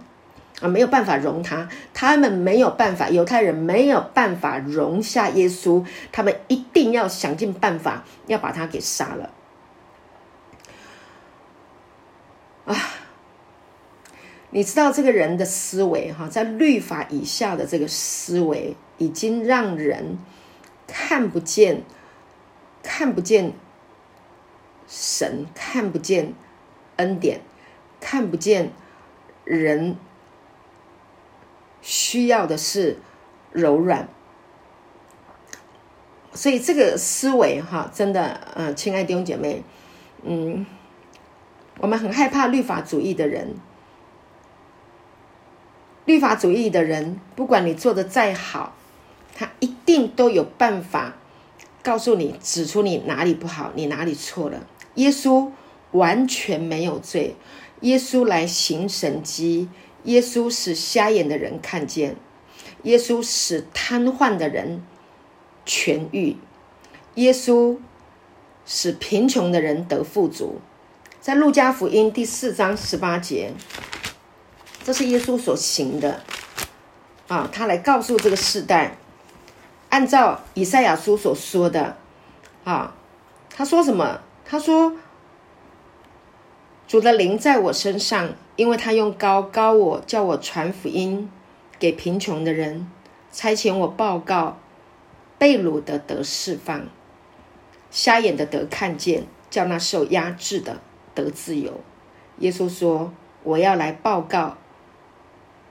[0.61, 5.83] 啊，没有办法容他，他们没有办法，犹太人没有办法容下耶稣，
[6.13, 9.31] 他们一定要想尽办法要把他给杀了。
[12.67, 12.77] 啊，
[14.51, 20.19] 你知道这个人的思维哈，在律法以下的这个思维，已经让人
[20.87, 21.83] 看不见，
[22.83, 23.53] 看不见
[24.87, 26.35] 神，看不见
[26.97, 27.41] 恩典，
[28.01, 28.73] 看不见
[29.45, 29.97] 人。
[31.85, 32.99] 需要的是
[33.51, 34.09] 柔软，
[36.33, 39.65] 所以这个思维哈，真的，呃，亲爱弟兄姐妹，
[40.23, 40.65] 嗯，
[41.79, 43.57] 我们很害怕律法主义的人，
[46.05, 48.77] 律法主义的人，不管你做的再好，
[49.35, 51.17] 他一定都有办法
[51.83, 54.67] 告诉你，指出你哪里不好，你哪里错了。
[54.95, 55.51] 耶稣
[55.93, 57.37] 完全没有罪，
[57.81, 59.69] 耶稣来行神迹。
[60.05, 62.17] 耶稣使瞎眼的人看见，
[62.83, 64.83] 耶稣使瘫痪的人
[65.65, 66.37] 痊愈，
[67.15, 67.79] 耶稣
[68.67, 70.61] 使贫穷的人得富足。
[71.21, 73.53] 在路加福音第四章十八节，
[74.83, 76.21] 这是耶稣所行的
[77.29, 78.97] 啊，他来告诉这个世代，
[79.93, 81.99] 按照以赛亚书所说的
[82.65, 82.95] 啊，
[83.55, 84.21] 他说什么？
[84.43, 84.97] 他说。
[86.89, 91.31] 主的灵在我身上，因为他用高高我，叫我传福音
[91.79, 92.91] 给贫穷的人，
[93.31, 94.59] 差遣我报告
[95.39, 96.87] 被掳的得释放，
[97.91, 100.81] 瞎眼的得看见，叫那受压制的
[101.15, 101.81] 得自由。
[102.39, 103.13] 耶稣说
[103.45, 104.57] ：“我要来报告，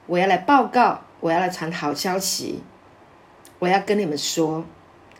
[0.06, 2.62] 我要来报告，我要来传好消息，
[3.62, 4.64] 我要跟你们说，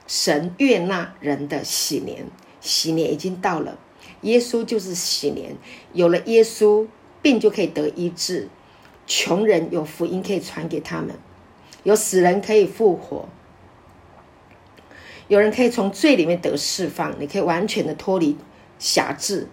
[0.09, 2.26] 神悦纳人的喜年，
[2.61, 3.78] 喜年已经到了。”
[4.22, 5.55] 耶稣就是喜年，
[5.93, 6.88] 有了耶稣，
[7.22, 8.49] 病就可以得医治；
[9.07, 11.14] 穷人有福音可以传给他们，
[11.84, 13.28] 有死人可以复活，
[15.28, 18.36] 有人可以从罪里面得释放，你可以完全的脱离
[18.80, 19.47] 辖制。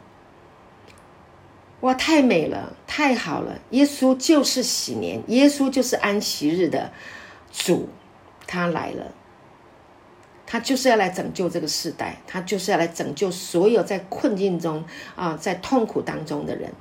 [1.81, 3.59] 哇，太美了，太好了！
[3.69, 6.91] 耶稣就是喜年，耶稣就是安息日的
[7.51, 7.87] 主，
[8.51, 9.11] 他来了，
[10.47, 14.83] 他就是要来拯救这个时代，他就是要来拯救所有在困境中
[15.15, 16.73] 啊，在痛苦当中的人。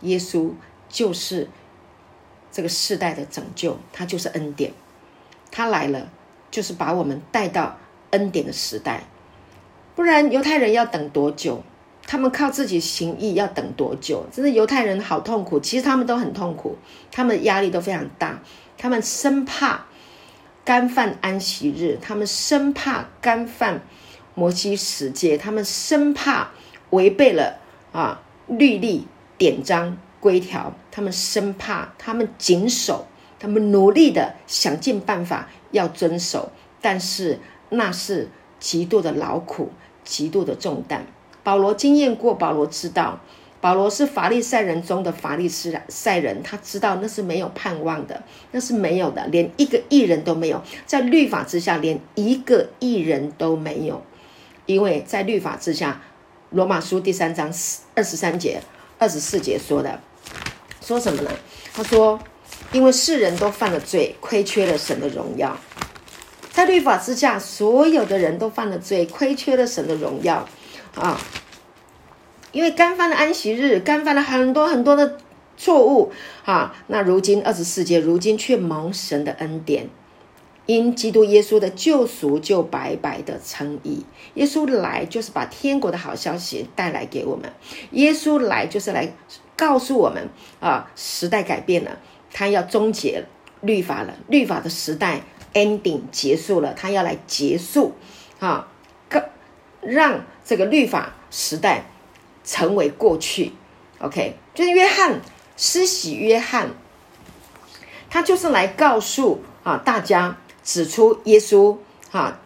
[0.00, 0.50] 耶稣
[0.88, 1.48] 就是
[2.50, 4.72] 这个世代的拯救，他就是恩典，
[5.52, 6.10] 他来了
[6.50, 7.78] 就是把我们带到
[8.10, 9.04] 恩典的时代。
[9.94, 11.62] 不然犹太人要等多久？
[12.06, 14.26] 他们靠自己行义要等多久？
[14.32, 15.60] 真的犹太人好痛苦。
[15.60, 16.76] 其实他们都很痛苦，
[17.12, 18.42] 他们压力都非常大。
[18.76, 19.86] 他们生怕
[20.64, 23.82] 干犯安息日，他们生怕干犯
[24.34, 26.50] 摩西十诫，他们生怕
[26.90, 27.58] 违背了
[27.92, 29.06] 啊律例
[29.36, 33.06] 典章规条，他们生怕他们谨守，
[33.38, 36.50] 他们努力的想尽办法要遵守，
[36.80, 37.38] 但是
[37.68, 39.70] 那是极度的劳苦，
[40.02, 41.06] 极度的重担。
[41.42, 43.20] 保罗经验过，保罗知道，
[43.64, 54.02] 保罗是法利赛人中的法利赛人，他知道那是没有盼望的，那是没有的，连一个艺人都没有，在律法之下，连一个艺人都没有，
[54.66, 56.02] 因为在律法之下，
[56.50, 57.50] 罗马书第三章
[57.94, 58.60] 二十三节、
[58.98, 59.98] 二十四节说的，
[60.82, 61.30] 说什么呢？
[61.72, 62.20] 他说，
[62.70, 65.56] 因为世人都犯了罪，亏缺了神的荣耀，
[66.52, 70.46] 在律法之下，所有的人都犯了罪，亏缺了神的荣耀。
[70.96, 71.20] 啊，
[72.54, 75.18] 因为干犯了安息日，干犯了很多很多的
[75.56, 76.12] 错误
[76.44, 76.74] 啊。
[76.86, 79.88] 那如今二十四节，如今却蒙神的恩典，
[80.66, 84.06] 因基督耶稣的救赎，就白白的称义。
[84.34, 87.52] 耶稣来就是把天国的好消息带来给我们。
[87.90, 89.12] 耶稣来就是来
[89.56, 90.28] 告诉我们
[90.60, 91.98] 啊，时代改变了，
[92.32, 93.24] 他要终结
[93.62, 95.22] 律法了，律法的时代
[95.54, 97.94] ending 结束了，他要来结束
[98.38, 98.68] 啊，
[99.82, 100.24] 让。
[100.46, 101.86] 这个律法时代
[102.44, 103.52] 成为过去
[103.98, 105.20] ，OK，就是约翰
[105.56, 106.70] 施洗约翰，
[108.10, 111.76] 他就是来告诉啊大家，指出耶稣
[112.12, 112.38] 啊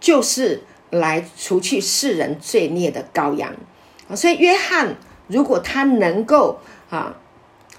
[0.00, 3.54] 就是来除去世人罪孽的羔羊。
[4.14, 4.96] 所以约翰
[5.28, 7.16] 如果他能够啊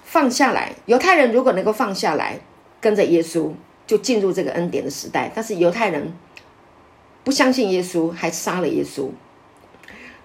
[0.02, 2.40] 放下来，犹太人如果能够放下来
[2.80, 3.52] 跟着耶稣，
[3.86, 5.30] 就进入这个恩典的时代。
[5.34, 6.14] 但是犹太人
[7.24, 9.10] 不相信耶稣，还杀了耶稣。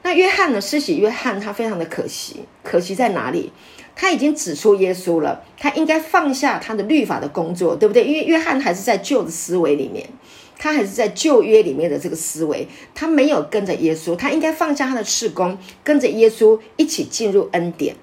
[0.04, 0.60] 那约翰呢？
[0.60, 3.54] 施洗约翰他非常的可惜，可惜在哪里？
[3.96, 8.04] 他已经指出耶稣了，他应该放下他的律法的工作，对不对？
[8.04, 10.10] 因为约翰还是在旧的思维里面，
[10.58, 17.96] 他还是在旧约里面的这个思维，他没有跟着耶稣，他应该放下他的事工，跟着耶稣一起进入恩典，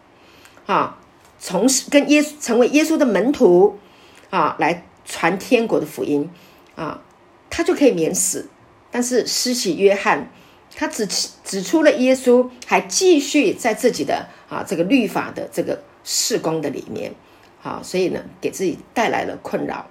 [0.64, 0.96] 啊，
[1.38, 3.78] 从跟耶稣成为耶稣的门徒，
[4.30, 6.30] 啊，来传天国的福音，
[6.76, 7.02] 啊，
[7.50, 8.48] 他就可以免死。
[8.90, 10.30] 但是施洗约翰。
[10.80, 11.06] 他指
[11.44, 17.12] 指出了耶稣，还继续在自己的啊这个律法的这个事工的里面，
[17.60, 19.86] 好，所以呢，给自己带来了困扰。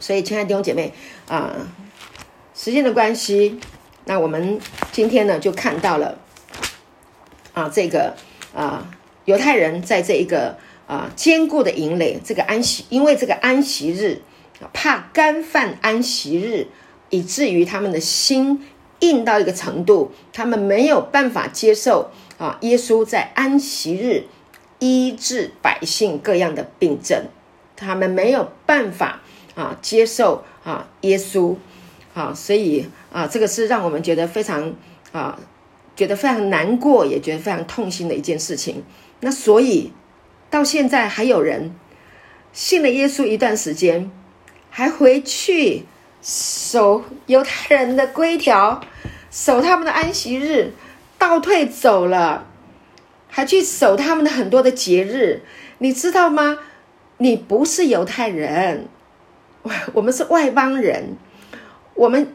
[0.00, 0.92] 所以，亲爱的弟兄姐妹
[1.28, 1.54] 啊，
[2.52, 3.60] 时间的关系，
[4.06, 4.58] 那我们
[4.90, 6.18] 今天呢就看到了
[7.52, 8.16] 啊这个
[8.52, 8.90] 啊
[9.24, 10.58] 犹太人在这一个
[10.88, 14.22] 啊坚固的营垒，这个安息，因为这个安息日
[14.72, 16.66] 怕干犯安息日，
[17.10, 18.66] 以至于他们的心。
[19.00, 22.56] 硬到一个程度，他们没有办法接受啊！
[22.62, 24.24] 耶稣在安息日
[24.78, 27.24] 医治百姓各样的病症，
[27.76, 29.20] 他们没有办法
[29.54, 31.56] 啊接受啊耶稣
[32.14, 34.74] 啊，所以啊，这个是让我们觉得非常
[35.12, 35.38] 啊，
[35.94, 38.82] 觉得非常难过，也觉得非常痛心的一件事情。
[39.20, 39.92] 那所以
[40.48, 41.74] 到现在还有人
[42.52, 44.10] 信了耶稣一段时间，
[44.70, 45.84] 还回去。
[46.26, 48.80] 守犹太人的规条，
[49.30, 50.72] 守他们的安息日，
[51.16, 52.48] 倒退走了，
[53.28, 55.42] 还去守他们的很多的节日，
[55.78, 56.58] 你知道吗？
[57.18, 58.88] 你不是犹太人，
[59.92, 61.16] 我们是外邦人，
[61.94, 62.34] 我们。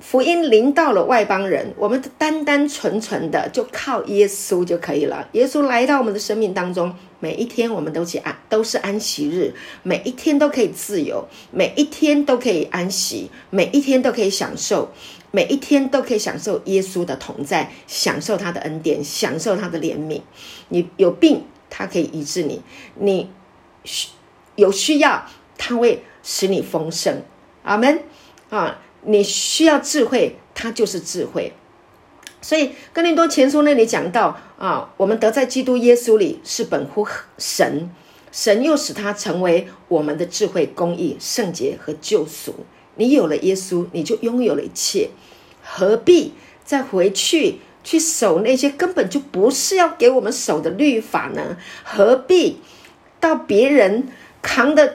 [0.00, 5.28] 福音临到了外邦人，我们单单纯纯的就靠耶稣就可以了。
[5.32, 14.88] 耶稣来到我们的生命当中，每一天我们都去安，都是安息日，每一天都可以自由，每一天都可以安息，每一天都可以享受，
[15.32, 20.20] 每一天都可以享受耶稣的同在，享受他的恩典，享受他的怜悯。
[20.68, 22.60] 你有病，他可以医治你；
[22.94, 23.28] 你
[23.84, 24.10] 需
[24.54, 25.26] 有需要，
[25.58, 27.22] 他会使你丰盛。
[27.64, 28.00] 阿门
[28.48, 28.78] 啊！
[29.02, 31.52] 你需要智慧，它就是智慧。
[32.40, 37.90] 所以哥林多前书那里讲到啊，我们得在基督耶稣里是本乎神，
[38.30, 42.54] 神又使他成为我们的智慧、公义、圣洁和救赎。
[42.94, 45.10] 你有了耶稣，你就拥有了一切，
[45.62, 46.34] 何必
[46.64, 51.56] 再回去去守那些根本就不是要给我们守的律法呢？
[51.82, 52.60] 何必
[53.18, 54.08] 到别人
[54.42, 54.94] 扛的？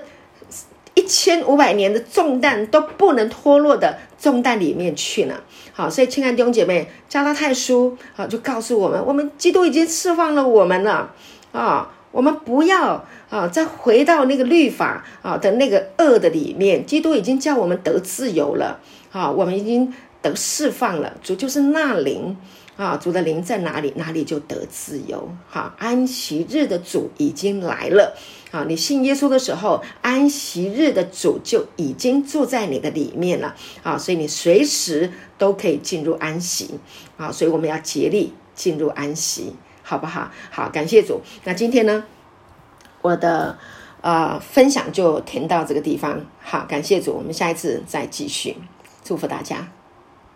[0.96, 5.36] 一千五百年的重担都不能脱落的重担里面去呢。
[5.72, 11.14] 好，所以亲爱的弟兄姐妹，加拉太书好就告诉我们，我们基督已经释放了我们了
[11.52, 18.80] 啊，我们不要啊再回到那个律法啊的那个恶的里面，基督已经叫我们得自由了
[19.12, 22.38] 啊，我们已经得释放了，主就是那灵。
[22.76, 25.30] 啊，主的灵在哪里，哪里就得自由。
[25.48, 28.18] 好，安息日的主已经来了。
[28.54, 33.56] 啊，你信耶稣的时候，安息日的主就已经住在你的里面了。
[33.82, 36.80] 啊，所以你随时都可以进入安息。
[37.18, 40.32] 啊，所以我们要竭力进入安息，好不好？
[40.52, 41.22] 好，感谢主。
[41.46, 42.06] 那今天呢，
[43.02, 43.58] 我的
[44.02, 46.24] 呃分享就停到这个地方。
[46.40, 48.56] 好，感谢主，我们下一次再继续。
[49.04, 49.68] 祝福大家。